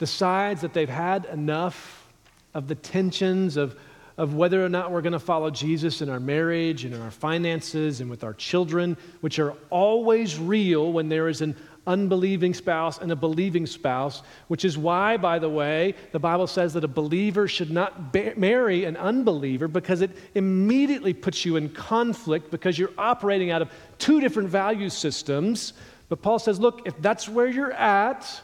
decides 0.00 0.62
that 0.62 0.72
they've 0.72 0.88
had 0.88 1.24
enough 1.26 2.08
of 2.52 2.66
the 2.66 2.74
tensions 2.74 3.56
of, 3.56 3.78
of 4.18 4.34
whether 4.34 4.64
or 4.64 4.68
not 4.68 4.90
we're 4.90 5.00
going 5.00 5.12
to 5.12 5.20
follow 5.20 5.50
Jesus 5.50 6.02
in 6.02 6.08
our 6.08 6.18
marriage 6.18 6.84
and 6.84 6.92
in 6.92 7.00
our 7.00 7.12
finances 7.12 8.00
and 8.00 8.10
with 8.10 8.24
our 8.24 8.34
children, 8.34 8.96
which 9.20 9.38
are 9.38 9.54
always 9.70 10.36
real 10.36 10.92
when 10.92 11.08
there 11.08 11.28
is 11.28 11.42
an 11.42 11.54
unbelieving 11.86 12.54
spouse 12.54 12.98
and 12.98 13.10
a 13.10 13.16
believing 13.16 13.66
spouse, 13.66 14.22
which 14.48 14.64
is 14.64 14.76
why, 14.76 15.16
by 15.16 15.38
the 15.38 15.48
way, 15.48 15.94
the 16.12 16.18
Bible 16.18 16.46
says 16.46 16.72
that 16.74 16.84
a 16.84 16.88
believer 16.88 17.48
should 17.48 17.70
not 17.70 18.14
marry 18.36 18.84
an 18.84 18.96
unbeliever 18.96 19.68
because 19.68 20.00
it 20.00 20.10
immediately 20.34 21.12
puts 21.12 21.44
you 21.44 21.56
in 21.56 21.68
conflict 21.68 22.50
because 22.50 22.78
you're 22.78 22.92
operating 22.98 23.50
out 23.50 23.62
of 23.62 23.70
two 23.98 24.20
different 24.20 24.48
value 24.48 24.88
systems. 24.88 25.72
But 26.08 26.22
Paul 26.22 26.38
says, 26.38 26.60
look, 26.60 26.86
if 26.86 27.00
that's 27.00 27.28
where 27.28 27.48
you're 27.48 27.72
at 27.72 28.40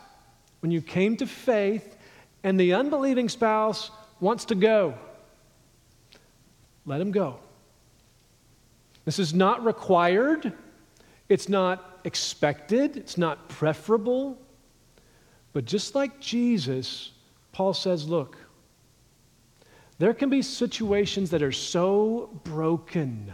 when 0.61 0.71
you 0.71 0.81
came 0.81 1.17
to 1.19 1.27
faith 1.27 1.97
and 2.43 2.59
the 2.59 2.75
unbelieving 2.75 3.29
spouse 3.29 3.91
wants 4.21 4.47
to 4.47 4.55
go, 4.55 4.95
let 6.87 7.01
him 7.01 7.11
go. 7.11 7.39
This 9.05 9.19
is 9.19 9.35
not 9.35 9.65
required. 9.65 10.53
It's 11.29 11.49
not 11.49 11.96
expected, 12.07 12.97
it's 12.97 13.19
not 13.19 13.49
preferable. 13.49 14.39
But 15.53 15.65
just 15.65 15.95
like 15.95 16.21
Jesus, 16.21 17.13
Paul 17.53 17.75
says, 17.75 18.09
look, 18.09 18.37
there 19.99 20.15
can 20.15 20.29
be 20.29 20.43
situations 20.43 21.31
that 21.31 21.43
are 21.43 21.53
so 21.53 22.31
broken 22.45 23.33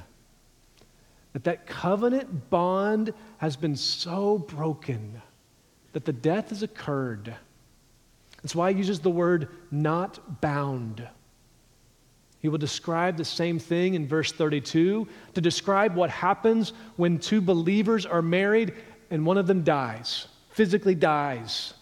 that 1.32 1.44
that 1.44 1.66
covenant 1.66 2.50
bond 2.50 3.12
has 3.38 3.56
been 3.56 3.76
so 3.76 4.38
broken 4.38 5.20
that 5.92 6.04
the 6.04 6.12
death 6.12 6.50
has 6.50 6.62
occurred. 6.62 7.34
That's 8.42 8.54
why 8.54 8.72
he 8.72 8.78
uses 8.78 9.00
the 9.00 9.10
word 9.10 9.48
not 9.70 10.40
bound. 10.40 11.06
He 12.42 12.48
will 12.48 12.58
describe 12.58 13.16
the 13.16 13.24
same 13.24 13.60
thing 13.60 13.94
in 13.94 14.08
verse 14.08 14.32
32 14.32 15.06
to 15.34 15.40
describe 15.40 15.94
what 15.94 16.10
happens 16.10 16.72
when 16.96 17.18
two 17.20 17.40
believers 17.40 18.04
are 18.04 18.20
married 18.20 18.74
and 19.10 19.24
one 19.24 19.38
of 19.38 19.46
them 19.46 19.62
dies, 19.62 20.26
physically 20.50 20.96
dies. 20.96 21.74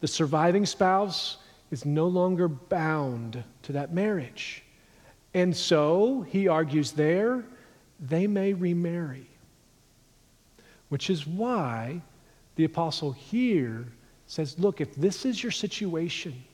The 0.00 0.06
surviving 0.06 0.66
spouse 0.66 1.38
is 1.70 1.86
no 1.86 2.06
longer 2.06 2.48
bound 2.48 3.42
to 3.62 3.72
that 3.72 3.94
marriage. 3.94 4.62
And 5.32 5.56
so, 5.56 6.20
he 6.20 6.48
argues 6.48 6.92
there, 6.92 7.44
they 7.98 8.26
may 8.26 8.52
remarry. 8.52 9.26
Which 10.90 11.08
is 11.08 11.26
why 11.26 12.02
the 12.56 12.64
apostle 12.64 13.12
here 13.12 13.86
says, 14.26 14.58
Look, 14.58 14.82
if 14.82 14.94
this 14.96 15.24
is 15.24 15.42
your 15.42 15.52
situation, 15.52 16.44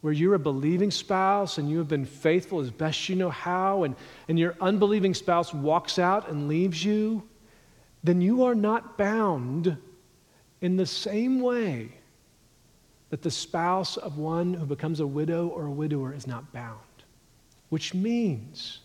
where 0.00 0.12
you're 0.12 0.34
a 0.34 0.38
believing 0.38 0.90
spouse 0.90 1.58
and 1.58 1.68
you 1.68 1.78
have 1.78 1.88
been 1.88 2.04
faithful 2.04 2.60
as 2.60 2.70
best 2.70 3.08
you 3.08 3.16
know 3.16 3.30
how, 3.30 3.82
and, 3.82 3.96
and 4.28 4.38
your 4.38 4.54
unbelieving 4.60 5.14
spouse 5.14 5.52
walks 5.52 5.98
out 5.98 6.28
and 6.28 6.48
leaves 6.48 6.84
you, 6.84 7.22
then 8.04 8.20
you 8.20 8.44
are 8.44 8.54
not 8.54 8.96
bound 8.96 9.76
in 10.60 10.76
the 10.76 10.86
same 10.86 11.40
way 11.40 11.92
that 13.10 13.22
the 13.22 13.30
spouse 13.30 13.96
of 13.96 14.18
one 14.18 14.54
who 14.54 14.66
becomes 14.66 15.00
a 15.00 15.06
widow 15.06 15.48
or 15.48 15.66
a 15.66 15.70
widower 15.70 16.12
is 16.12 16.26
not 16.26 16.52
bound. 16.52 16.78
Which 17.70 17.94
means 17.94 18.80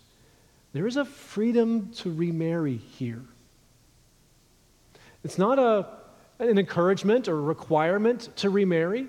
there 0.72 0.88
is 0.88 0.98
a 0.98 1.06
freedom 1.06 1.92
to 1.96 2.12
remarry 2.12 2.78
here. 2.78 3.22
It's 5.24 5.38
not 5.38 5.60
a, 5.60 5.88
an 6.40 6.58
encouragement 6.58 7.28
or 7.28 7.42
requirement 7.42 8.36
to 8.38 8.50
remarry. 8.50 9.08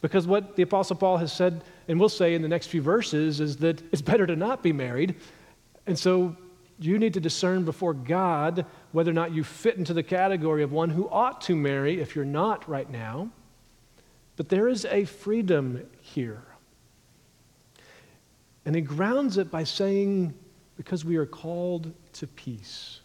Because 0.00 0.26
what 0.26 0.56
the 0.56 0.62
Apostle 0.62 0.96
Paul 0.96 1.16
has 1.16 1.32
said, 1.32 1.64
and 1.88 1.98
will 1.98 2.08
say 2.08 2.34
in 2.34 2.42
the 2.42 2.48
next 2.48 2.66
few 2.66 2.82
verses, 2.82 3.40
is 3.40 3.56
that 3.58 3.82
it's 3.92 4.02
better 4.02 4.26
to 4.26 4.36
not 4.36 4.62
be 4.62 4.72
married. 4.72 5.16
And 5.86 5.98
so 5.98 6.36
you 6.78 6.98
need 6.98 7.14
to 7.14 7.20
discern 7.20 7.64
before 7.64 7.94
God 7.94 8.66
whether 8.92 9.10
or 9.10 9.14
not 9.14 9.32
you 9.32 9.42
fit 9.42 9.76
into 9.76 9.94
the 9.94 10.02
category 10.02 10.62
of 10.62 10.72
one 10.72 10.90
who 10.90 11.08
ought 11.08 11.40
to 11.42 11.56
marry 11.56 12.00
if 12.00 12.14
you're 12.14 12.24
not 12.24 12.68
right 12.68 12.90
now. 12.90 13.30
But 14.36 14.50
there 14.50 14.68
is 14.68 14.84
a 14.84 15.06
freedom 15.06 15.82
here. 16.02 16.42
And 18.66 18.74
he 18.74 18.82
grounds 18.82 19.38
it 19.38 19.50
by 19.50 19.64
saying, 19.64 20.34
because 20.76 21.04
we 21.04 21.16
are 21.16 21.26
called 21.26 21.92
to 22.14 22.26
peace. 22.26 23.00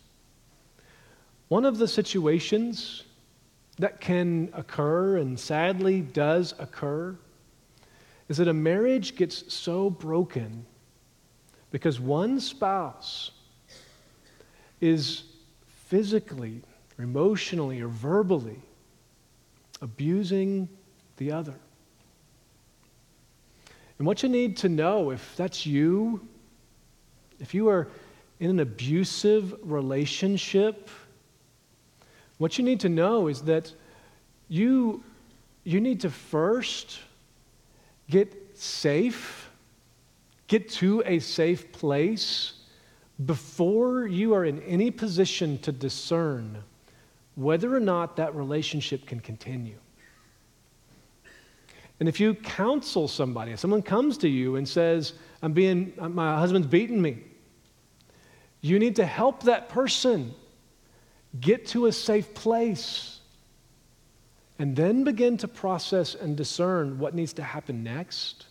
One 1.48 1.66
of 1.66 1.78
the 1.78 1.88
situations 1.88 3.04
that 3.82 4.00
can 4.00 4.50
occur 4.54 5.18
and 5.18 5.40
sadly 5.40 6.02
does 6.02 6.54
occur 6.60 7.16
is 8.30 8.38
that 8.38 8.48
a 8.48 8.54
marriage 8.54 9.16
gets 9.16 9.52
so 9.54 9.90
broken 9.90 10.66
because 11.72 12.00
one 12.00 12.40
spouse 12.40 13.32
is 14.80 15.24
physically 15.88 16.62
or 16.98 17.04
emotionally 17.04 17.82
or 17.82 17.88
verbally 17.88 18.62
abusing 19.82 20.70
the 21.18 21.32
other. 21.32 21.56
And 23.98 24.08
what 24.08 24.24
you 24.24 24.30
need 24.30 24.58
to 24.58 24.70
know, 24.70 25.10
if 25.10 25.36
that's 25.36 25.66
you, 25.66 26.28
if 27.40 27.54
you 27.54 27.68
are 27.68 27.88
in 28.40 28.50
an 28.50 28.60
abusive 28.60 29.56
relationship, 29.64 30.90
what 32.42 32.58
you 32.58 32.64
need 32.64 32.80
to 32.80 32.90
know 32.90 33.28
is 33.28 33.44
that 33.44 33.72
you, 34.50 35.04
you 35.64 35.80
need 35.80 36.02
to 36.02 36.10
first 36.10 36.98
get 38.10 38.58
safe, 38.58 39.52
get 40.48 40.68
to 40.68 41.04
a 41.06 41.20
safe 41.20 41.72
place 41.72 42.54
before 43.28 44.08
you 44.08 44.34
are 44.34 44.44
in 44.44 44.60
any 44.64 44.90
position 44.90 45.60
to 45.60 45.72
discern 45.72 46.58
whether 47.36 47.76
or 47.76 47.80
not 47.80 48.16
that 48.16 48.34
relationship 48.34 49.06
can 49.06 49.20
continue. 49.20 49.78
And 52.00 52.10
if 52.10 52.20
you 52.20 52.34
counsel 52.34 53.08
somebody, 53.08 53.52
if 53.52 53.60
someone 53.60 53.84
comes 53.84 54.18
to 54.18 54.28
you 54.28 54.56
and 54.56 54.68
says, 54.68 55.14
I'm 55.44 55.54
being, 55.54 55.94
my 55.96 56.40
husband's 56.40 56.66
beating 56.66 57.04
me, 57.04 57.20
you 58.62 58.80
need 58.80 58.96
to 58.96 59.06
help 59.06 59.44
that 59.44 59.70
person 59.70 60.34
Get 61.40 61.68
to 61.68 61.86
a 61.86 61.92
safe 61.92 62.34
place. 62.34 63.20
And 64.60 64.76
then 64.76 65.04
begin 65.04 65.38
to 65.38 65.48
process 65.48 66.14
and 66.14 66.38
discern 66.38 67.00
what 67.00 67.16
needs 67.16 67.34
to 67.34 67.44
happen 67.44 67.84
next. 67.84 68.46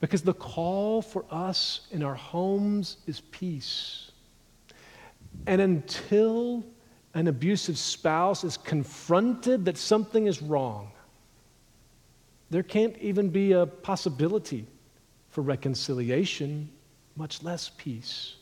Because 0.00 0.22
the 0.22 0.32
call 0.32 1.02
for 1.02 1.24
us 1.30 1.86
in 1.90 2.02
our 2.02 2.14
homes 2.14 2.96
is 3.06 3.20
peace. 3.20 4.10
And 5.46 5.60
until 5.60 6.64
an 7.14 7.28
abusive 7.28 7.76
spouse 7.76 8.44
is 8.44 8.56
confronted 8.56 9.64
that 9.66 9.76
something 9.76 10.26
is 10.26 10.40
wrong, 10.40 10.92
there 12.48 12.62
can't 12.62 12.96
even 12.98 13.28
be 13.28 13.52
a 13.52 13.66
possibility 13.66 14.66
for 15.28 15.42
reconciliation, 15.42 16.68
much 17.16 17.42
less 17.42 17.70
peace. 17.76 18.36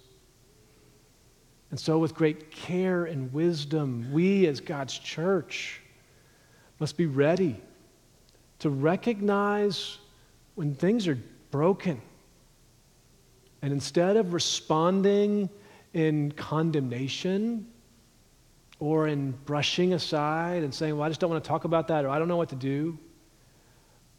And 1.71 1.79
so, 1.79 1.99
with 1.99 2.15
great 2.15 2.51
care 2.51 3.05
and 3.05 3.33
wisdom, 3.33 4.11
we 4.13 4.47
as 4.47 4.61
God's 4.61 4.99
church 4.99 5.83
must 6.81 6.97
be 6.97 7.07
ready 7.07 7.61
to 8.61 8.71
recognize 8.71 9.99
when 10.55 10.75
things 10.75 11.07
are 11.07 11.19
broken, 11.51 12.01
and 13.63 13.73
instead 13.73 14.17
of 14.17 14.33
responding 14.33 15.51
in 15.95 16.33
condemnation 16.33 17.67
or 18.81 19.09
in 19.09 19.33
brushing 19.45 19.93
aside 19.93 20.63
and 20.63 20.73
saying, 20.73 20.97
Well, 20.97 21.05
I 21.05 21.09
just 21.09 21.21
don't 21.21 21.31
want 21.31 21.43
to 21.43 21.49
talk 21.49 21.65
about 21.65 21.89
that 21.89 22.05
or 22.05 22.09
I 22.09 22.19
don't 22.19 22.29
know 22.29 22.37
what 22.37 22.51
to 22.51 22.57
do, 22.57 22.99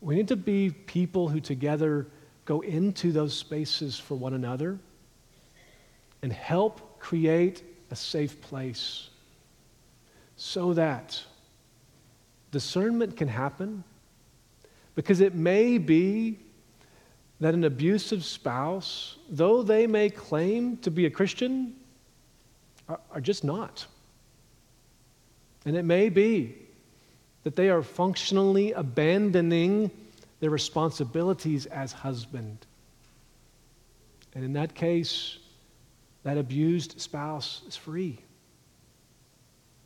we 0.01 0.15
need 0.15 0.27
to 0.29 0.35
be 0.35 0.69
people 0.69 1.27
who 1.27 1.39
together 1.39 2.07
go 2.45 2.61
into 2.61 3.11
those 3.11 3.37
spaces 3.37 3.97
for 3.99 4.15
one 4.15 4.33
another 4.33 4.79
and 6.21 6.31
help 6.33 6.88
create 6.99 7.63
a 7.91 7.95
safe 7.95 8.39
place 8.41 9.09
so 10.35 10.73
that 10.73 11.21
discernment 12.51 13.17
can 13.17 13.27
happen. 13.27 13.83
Because 14.95 15.21
it 15.21 15.35
may 15.35 15.77
be 15.77 16.39
that 17.39 17.53
an 17.53 17.63
abusive 17.63 18.23
spouse, 18.23 19.17
though 19.29 19.63
they 19.63 19.87
may 19.87 20.09
claim 20.09 20.77
to 20.77 20.91
be 20.91 21.05
a 21.05 21.09
Christian, 21.09 21.73
are, 22.87 22.99
are 23.11 23.21
just 23.21 23.43
not. 23.43 23.85
And 25.65 25.75
it 25.75 25.83
may 25.83 26.09
be 26.09 26.55
that 27.43 27.55
they 27.55 27.69
are 27.69 27.81
functionally 27.81 28.73
abandoning 28.73 29.91
their 30.39 30.49
responsibilities 30.49 31.65
as 31.67 31.91
husband. 31.91 32.65
And 34.35 34.43
in 34.43 34.53
that 34.53 34.75
case, 34.75 35.38
that 36.29 36.37
abused 36.37 37.01
spouse 37.01 37.63
is 37.67 37.75
free. 37.75 38.19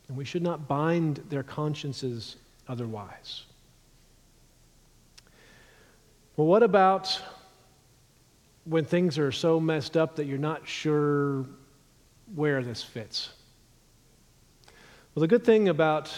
And 0.08 0.16
we 0.16 0.26
should 0.26 0.42
not 0.42 0.68
bind 0.68 1.22
their 1.30 1.42
consciences 1.42 2.36
otherwise. 2.68 3.44
Well, 6.36 6.46
what 6.46 6.62
about 6.62 7.18
when 8.64 8.84
things 8.84 9.16
are 9.16 9.32
so 9.32 9.58
messed 9.58 9.96
up 9.96 10.16
that 10.16 10.26
you're 10.26 10.36
not 10.36 10.68
sure 10.68 11.46
where 12.34 12.62
this 12.62 12.82
fits? 12.82 13.30
Well, 15.14 15.22
the 15.22 15.28
good 15.28 15.44
thing 15.44 15.70
about 15.70 16.12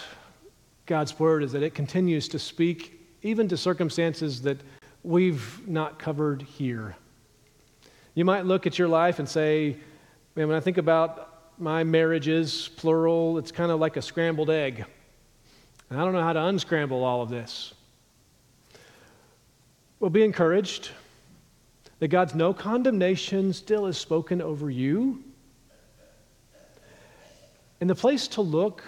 God's 0.87 1.17
Word 1.21 1.45
is 1.45 1.53
that 1.53 1.62
it 1.62 1.73
continues 1.73 2.27
to 2.31 2.41
speak 2.41 3.01
even 3.23 3.47
to 3.47 3.57
circumstances 3.57 4.43
that 4.43 4.59
we've 5.05 5.61
not 5.69 6.01
covered 6.01 6.43
here. 6.43 6.97
You 8.15 8.25
might 8.25 8.45
look 8.45 8.67
at 8.67 8.77
your 8.77 8.89
life 8.89 9.21
and 9.21 9.29
say, 9.29 9.77
man, 10.37 10.49
when 10.49 10.57
I 10.57 10.61
think 10.61 10.77
about 10.77 11.59
my 11.59 11.83
marriages, 11.83 12.68
plural, 12.77 13.38
it's 13.38 13.51
kind 13.51 13.72
of 13.72 13.81
like 13.81 13.96
a 13.96 14.03
scrambled 14.03 14.51
egg. 14.51 14.85
And 15.88 15.99
I 15.99 16.05
don't 16.05 16.12
know 16.12 16.22
how 16.22 16.35
to 16.35 16.44
unscramble 16.44 17.03
all 17.03 17.22
of 17.22 17.31
this. 17.31 17.72
Well, 19.99 20.11
be 20.11 20.22
encouraged 20.22 20.90
that 22.01 22.09
God's 22.09 22.35
no 22.35 22.53
condemnation 22.53 23.55
still 23.55 23.87
is 23.87 23.96
spoken 23.96 24.42
over 24.42 24.68
you. 24.70 25.25
And 27.81 27.88
the 27.88 27.94
place 27.94 28.29
to 28.29 28.42
look 28.42 28.85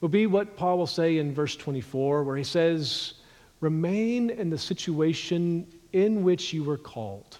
will 0.00 0.08
be 0.08 0.26
what 0.26 0.56
Paul 0.56 0.78
will 0.78 0.86
say 0.86 1.18
in 1.18 1.34
verse 1.34 1.56
24, 1.56 2.22
where 2.22 2.36
he 2.36 2.44
says, 2.44 3.14
Remain 3.58 4.30
in 4.30 4.50
the 4.50 4.58
situation 4.58 5.66
in 5.92 6.22
which 6.22 6.52
you 6.52 6.62
were 6.62 6.78
called. 6.78 7.38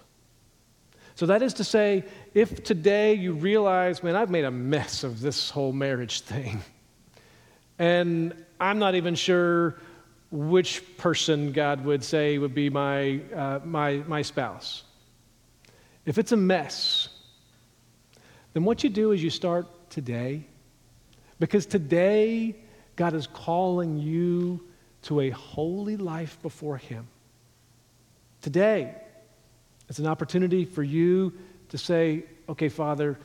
So 1.20 1.26
that 1.26 1.42
is 1.42 1.52
to 1.54 1.64
say, 1.64 2.04
if 2.32 2.64
today 2.64 3.12
you 3.12 3.34
realize, 3.34 4.02
man, 4.02 4.16
I've 4.16 4.30
made 4.30 4.46
a 4.46 4.50
mess 4.50 5.04
of 5.04 5.20
this 5.20 5.50
whole 5.50 5.70
marriage 5.70 6.22
thing, 6.22 6.62
and 7.78 8.32
I'm 8.58 8.78
not 8.78 8.94
even 8.94 9.14
sure 9.14 9.76
which 10.30 10.82
person 10.96 11.52
God 11.52 11.84
would 11.84 12.02
say 12.02 12.38
would 12.38 12.54
be 12.54 12.70
my, 12.70 13.20
uh, 13.36 13.60
my, 13.62 13.96
my 14.06 14.22
spouse. 14.22 14.84
If 16.06 16.16
it's 16.16 16.32
a 16.32 16.38
mess, 16.38 17.10
then 18.54 18.64
what 18.64 18.82
you 18.82 18.88
do 18.88 19.12
is 19.12 19.22
you 19.22 19.28
start 19.28 19.66
today. 19.90 20.46
Because 21.38 21.66
today, 21.66 22.56
God 22.96 23.12
is 23.12 23.26
calling 23.26 23.98
you 23.98 24.66
to 25.02 25.20
a 25.20 25.28
holy 25.28 25.98
life 25.98 26.40
before 26.40 26.78
Him. 26.78 27.08
Today, 28.40 28.94
it's 29.90 29.98
an 29.98 30.06
opportunity 30.06 30.64
for 30.64 30.84
you 30.84 31.32
to 31.70 31.76
say, 31.76 32.22
okay, 32.48 32.68
Father, 32.68 33.18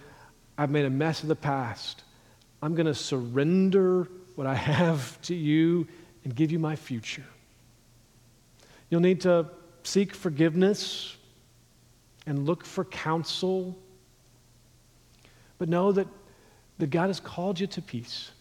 I've 0.58 0.72
made 0.72 0.86
a 0.86 0.90
mess 0.90 1.22
of 1.22 1.30
the 1.30 1.36
past. 1.36 2.04
I'm 2.60 2.74
going 2.74 2.88
to 2.88 2.96
surrender 2.96 4.10
what 4.34 4.48
I 4.48 4.56
have 4.56 5.22
to 5.24 5.36
you 5.36 5.88
and 6.24 6.36
give 6.36 6.52
you 6.52 6.58
my 6.58 6.76
future. 6.76 7.24
You'll 8.90 9.02
need 9.02 9.22
to 9.22 9.46
seek 9.84 10.16
forgiveness 10.16 11.16
and 12.26 12.48
look 12.48 12.66
for 12.66 12.84
counsel. 12.84 13.78
But 15.60 15.70
know 15.70 15.92
that, 15.92 16.08
that 16.80 16.90
God 16.90 17.08
has 17.08 17.20
called 17.20 17.60
you 17.60 17.68
to 17.68 17.82
peace. 17.82 18.32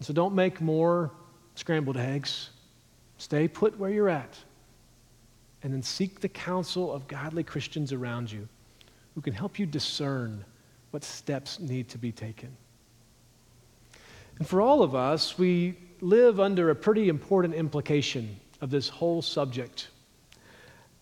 So 0.00 0.12
don't 0.12 0.34
make 0.34 0.60
more 0.60 1.12
scrambled 1.54 1.96
eggs. 1.96 2.50
Stay 3.18 3.46
put 3.46 3.78
where 3.78 3.90
you're 3.90 4.08
at 4.08 4.36
and 5.62 5.72
then 5.72 5.82
seek 5.82 6.20
the 6.20 6.28
counsel 6.28 6.92
of 6.92 7.06
godly 7.06 7.44
Christians 7.44 7.92
around 7.92 8.30
you 8.30 8.48
who 9.14 9.20
can 9.20 9.32
help 9.32 9.58
you 9.58 9.66
discern 9.66 10.44
what 10.90 11.04
steps 11.04 11.60
need 11.60 11.88
to 11.90 11.98
be 11.98 12.12
taken. 12.12 12.54
And 14.38 14.46
for 14.46 14.60
all 14.60 14.82
of 14.82 14.94
us, 14.94 15.38
we 15.38 15.76
live 16.00 16.40
under 16.40 16.70
a 16.70 16.74
pretty 16.74 17.08
important 17.08 17.54
implication 17.54 18.36
of 18.60 18.70
this 18.70 18.88
whole 18.88 19.22
subject. 19.22 19.88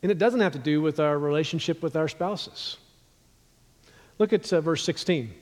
And 0.02 0.10
it 0.10 0.18
doesn't 0.18 0.40
have 0.40 0.52
to 0.52 0.58
do 0.58 0.80
with 0.80 1.00
our 1.00 1.18
relationship 1.18 1.82
with 1.82 1.96
our 1.96 2.08
spouses. 2.08 2.76
Look 4.18 4.32
at 4.32 4.52
uh, 4.52 4.60
verse 4.60 4.84
16. 4.84 5.32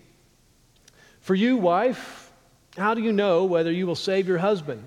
For 1.21 1.35
you, 1.35 1.57
wife, 1.57 2.33
how 2.77 2.95
do 2.95 3.03
you 3.03 3.13
know 3.13 3.45
whether 3.45 3.73
you 3.73 3.87
will 3.87 3.97
save 3.97 4.29
your 4.29 4.39
husband? 4.39 4.85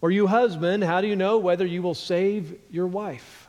Or 0.00 0.10
you, 0.10 0.26
husband, 0.26 0.84
how 0.84 1.00
do 1.00 1.08
you 1.08 1.16
know 1.16 1.38
whether 1.38 1.66
you 1.66 1.82
will 1.82 1.94
save 1.94 2.58
your 2.70 2.86
wife? 2.86 3.48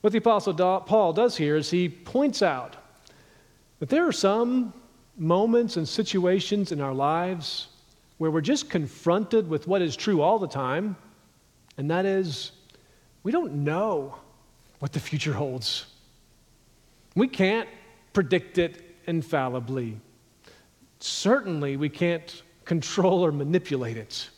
What 0.00 0.12
the 0.12 0.18
Apostle 0.18 0.54
Paul 0.54 1.12
does 1.12 1.36
here 1.36 1.56
is 1.56 1.70
he 1.70 1.88
points 1.88 2.40
out 2.42 2.76
that 3.80 3.88
there 3.88 4.06
are 4.06 4.12
some 4.12 4.72
moments 5.16 5.76
and 5.76 5.88
situations 5.88 6.70
in 6.70 6.80
our 6.80 6.94
lives 6.94 7.68
where 8.18 8.30
we're 8.30 8.40
just 8.40 8.70
confronted 8.70 9.48
with 9.48 9.66
what 9.66 9.82
is 9.82 9.96
true 9.96 10.22
all 10.22 10.38
the 10.38 10.46
time, 10.46 10.96
and 11.76 11.90
that 11.90 12.06
is 12.06 12.52
we 13.22 13.32
don't 13.32 13.52
know 13.52 14.14
what 14.78 14.92
the 14.92 15.00
future 15.00 15.32
holds. 15.32 15.86
We 17.14 17.28
can't 17.28 17.68
predict 18.12 18.58
it 18.58 18.82
infallibly. 19.06 19.98
Certainly, 21.00 21.76
we 21.76 21.88
can't 21.88 22.42
control 22.64 23.24
or 23.24 23.32
manipulate 23.32 23.96
it. 23.96 24.30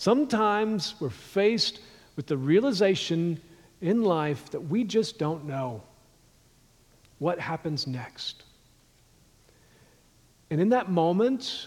Sometimes 0.00 0.94
we're 0.98 1.10
faced 1.10 1.80
with 2.16 2.26
the 2.26 2.34
realization 2.38 3.38
in 3.82 4.02
life 4.02 4.48
that 4.48 4.60
we 4.60 4.82
just 4.82 5.18
don't 5.18 5.44
know 5.44 5.82
what 7.18 7.38
happens 7.38 7.86
next. 7.86 8.44
And 10.48 10.58
in 10.58 10.70
that 10.70 10.90
moment, 10.90 11.66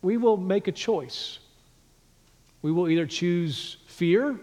we 0.00 0.16
will 0.16 0.38
make 0.38 0.66
a 0.66 0.72
choice. 0.72 1.40
We 2.62 2.72
will 2.72 2.88
either 2.88 3.04
choose 3.04 3.76
fear 3.86 4.40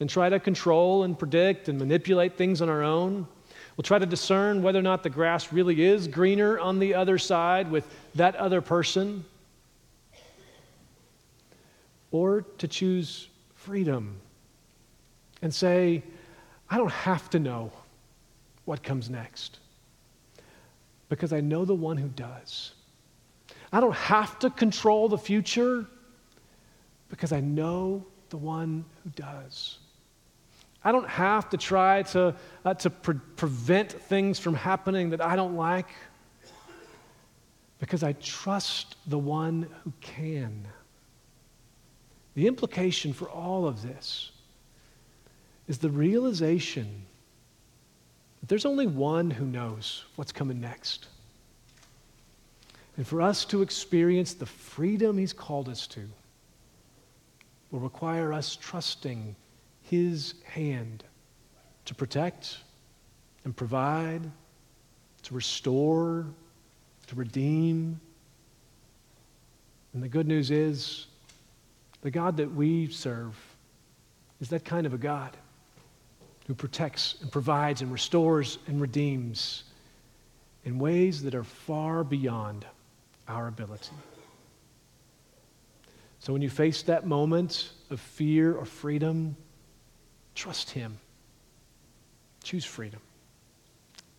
and 0.00 0.10
try 0.10 0.28
to 0.30 0.40
control 0.40 1.04
and 1.04 1.16
predict 1.16 1.68
and 1.68 1.78
manipulate 1.78 2.36
things 2.36 2.60
on 2.60 2.68
our 2.68 2.82
own. 2.82 3.28
We'll 3.76 3.84
try 3.84 4.00
to 4.00 4.06
discern 4.06 4.64
whether 4.64 4.80
or 4.80 4.82
not 4.82 5.04
the 5.04 5.10
grass 5.10 5.52
really 5.52 5.80
is 5.80 6.08
greener 6.08 6.58
on 6.58 6.80
the 6.80 6.94
other 6.94 7.18
side 7.18 7.70
with 7.70 7.86
that 8.16 8.34
other 8.34 8.60
person 8.60 9.24
or 12.12 12.42
to 12.58 12.68
choose 12.68 13.28
freedom 13.54 14.20
and 15.40 15.52
say, 15.52 16.04
I 16.70 16.76
don't 16.76 16.92
have 16.92 17.28
to 17.30 17.40
know 17.40 17.72
what 18.64 18.82
comes 18.82 19.10
next 19.10 19.58
because 21.08 21.32
I 21.32 21.40
know 21.40 21.64
the 21.64 21.74
one 21.74 21.96
who 21.96 22.08
does. 22.08 22.72
I 23.72 23.80
don't 23.80 23.94
have 23.94 24.38
to 24.40 24.50
control 24.50 25.08
the 25.08 25.18
future 25.18 25.86
because 27.08 27.32
I 27.32 27.40
know 27.40 28.04
the 28.30 28.36
one 28.36 28.84
who 29.02 29.10
does. 29.10 29.78
I 30.84 30.92
don't 30.92 31.08
have 31.08 31.50
to 31.50 31.56
try 31.56 32.02
to, 32.02 32.34
uh, 32.64 32.74
to 32.74 32.90
pre- 32.90 33.20
prevent 33.36 33.92
things 33.92 34.38
from 34.38 34.54
happening 34.54 35.10
that 35.10 35.20
I 35.20 35.36
don't 35.36 35.54
like 35.54 35.88
because 37.78 38.02
I 38.02 38.12
trust 38.14 38.96
the 39.06 39.18
one 39.18 39.68
who 39.84 39.92
can. 40.00 40.66
The 42.34 42.46
implication 42.46 43.12
for 43.12 43.28
all 43.28 43.66
of 43.66 43.82
this 43.82 44.30
is 45.68 45.78
the 45.78 45.90
realization 45.90 47.04
that 48.40 48.48
there's 48.48 48.64
only 48.64 48.86
one 48.86 49.30
who 49.30 49.44
knows 49.44 50.04
what's 50.16 50.32
coming 50.32 50.60
next. 50.60 51.06
And 52.96 53.06
for 53.06 53.22
us 53.22 53.44
to 53.46 53.62
experience 53.62 54.34
the 54.34 54.46
freedom 54.46 55.18
he's 55.18 55.32
called 55.32 55.68
us 55.68 55.86
to, 55.88 56.08
will 57.70 57.80
require 57.80 58.32
us 58.32 58.56
trusting 58.56 59.34
His 59.82 60.34
hand 60.44 61.04
to 61.86 61.94
protect 61.94 62.58
and 63.44 63.56
provide, 63.56 64.22
to 65.22 65.34
restore, 65.34 66.26
to 67.06 67.14
redeem. 67.14 68.00
And 69.94 70.02
the 70.02 70.08
good 70.08 70.28
news 70.28 70.50
is 70.50 71.06
the 72.02 72.10
God 72.10 72.36
that 72.36 72.52
we 72.52 72.88
serve 72.88 73.34
is 74.40 74.48
that 74.50 74.64
kind 74.64 74.86
of 74.86 74.92
a 74.92 74.98
God 74.98 75.36
who 76.46 76.54
protects 76.54 77.16
and 77.22 77.30
provides 77.30 77.80
and 77.80 77.92
restores 77.92 78.58
and 78.66 78.80
redeems 78.80 79.64
in 80.64 80.78
ways 80.78 81.22
that 81.22 81.34
are 81.34 81.44
far 81.44 82.04
beyond 82.04 82.66
our 83.28 83.46
ability. 83.46 83.94
So 86.18 86.32
when 86.32 86.42
you 86.42 86.50
face 86.50 86.82
that 86.82 87.06
moment 87.06 87.70
of 87.90 88.00
fear 88.00 88.54
or 88.54 88.64
freedom, 88.64 89.36
trust 90.34 90.70
Him. 90.70 90.98
Choose 92.44 92.64
freedom. 92.64 93.00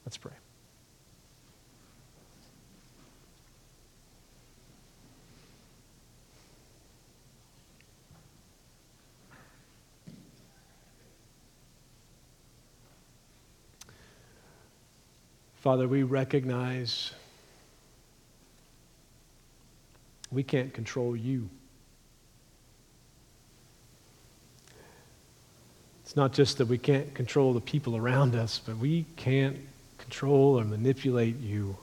Let's 0.05 0.17
pray. 0.17 0.33
Father, 15.63 15.87
we 15.87 16.03
recognize 16.03 17.13
we 20.29 20.43
can't 20.43 20.73
control 20.73 21.15
you. 21.15 21.47
It's 26.03 26.17
not 26.17 26.33
just 26.33 26.57
that 26.57 26.65
we 26.65 26.77
can't 26.77 27.13
control 27.13 27.53
the 27.53 27.61
people 27.61 27.95
around 27.95 28.35
us, 28.35 28.59
but 28.59 28.75
we 28.75 29.05
can't 29.15 29.55
control 29.99 30.59
or 30.59 30.65
manipulate 30.65 31.39
you. 31.39 31.77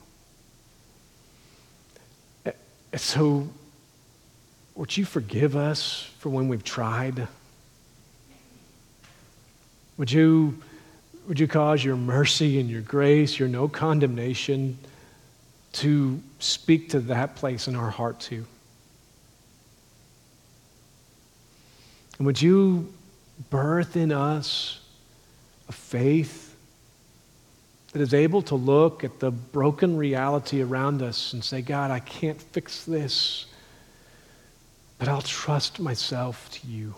Eh, 2.45 2.51
so, 2.97 3.49
would 4.75 4.95
you 4.95 5.05
forgive 5.05 5.55
us 5.55 6.07
for 6.19 6.29
when 6.29 6.47
we've 6.47 6.63
tried? 6.63 7.27
Would 9.97 10.11
you 10.11 10.61
would 11.27 11.39
you 11.39 11.47
cause 11.47 11.83
your 11.83 11.95
mercy 11.95 12.59
and 12.59 12.69
your 12.69 12.81
grace, 12.81 13.37
your 13.37 13.47
no 13.47 13.67
condemnation, 13.67 14.77
to 15.73 16.21
speak 16.39 16.89
to 16.89 16.99
that 17.01 17.35
place 17.35 17.67
in 17.67 17.75
our 17.75 17.89
heart 17.89 18.19
too? 18.19 18.45
And 22.17 22.25
would 22.25 22.41
you 22.41 22.93
birth 23.49 23.95
in 23.95 24.11
us 24.11 24.79
a 25.67 25.71
faith 25.71 26.55
that 27.93 28.01
is 28.01 28.13
able 28.13 28.41
to 28.43 28.55
look 28.55 29.03
at 29.03 29.19
the 29.19 29.31
broken 29.31 29.97
reality 29.97 30.61
around 30.61 31.01
us 31.01 31.33
and 31.33 31.43
say, 31.43 31.61
God, 31.61 31.91
I 31.91 31.99
can't 31.99 32.41
fix 32.41 32.85
this, 32.85 33.47
but 34.97 35.07
I'll 35.07 35.21
trust 35.21 35.79
myself 35.79 36.49
to 36.51 36.67
you. 36.67 36.93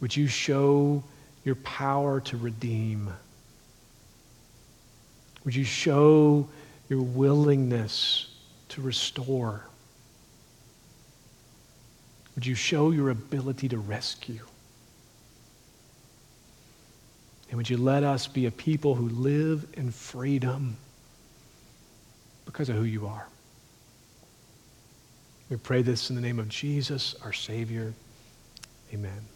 Would 0.00 0.16
you 0.16 0.26
show 0.26 1.02
your 1.44 1.56
power 1.56 2.20
to 2.20 2.36
redeem? 2.36 3.12
Would 5.44 5.54
you 5.54 5.64
show 5.64 6.48
your 6.88 7.02
willingness 7.02 8.26
to 8.70 8.82
restore? 8.82 9.64
Would 12.34 12.46
you 12.46 12.54
show 12.54 12.90
your 12.90 13.10
ability 13.10 13.68
to 13.68 13.78
rescue? 13.78 14.44
And 17.50 17.56
would 17.56 17.68
you 17.68 17.76
let 17.76 18.04
us 18.04 18.26
be 18.26 18.46
a 18.46 18.50
people 18.50 18.94
who 18.94 19.08
live 19.08 19.66
in 19.74 19.90
freedom 19.90 20.76
because 22.46 22.68
of 22.68 22.76
who 22.76 22.84
you 22.84 23.06
are? 23.06 23.26
We 25.50 25.56
pray 25.56 25.82
this 25.82 26.10
in 26.10 26.16
the 26.16 26.22
name 26.22 26.38
of 26.38 26.48
Jesus, 26.48 27.16
our 27.24 27.32
Savior. 27.32 27.92
Amen. 28.94 29.29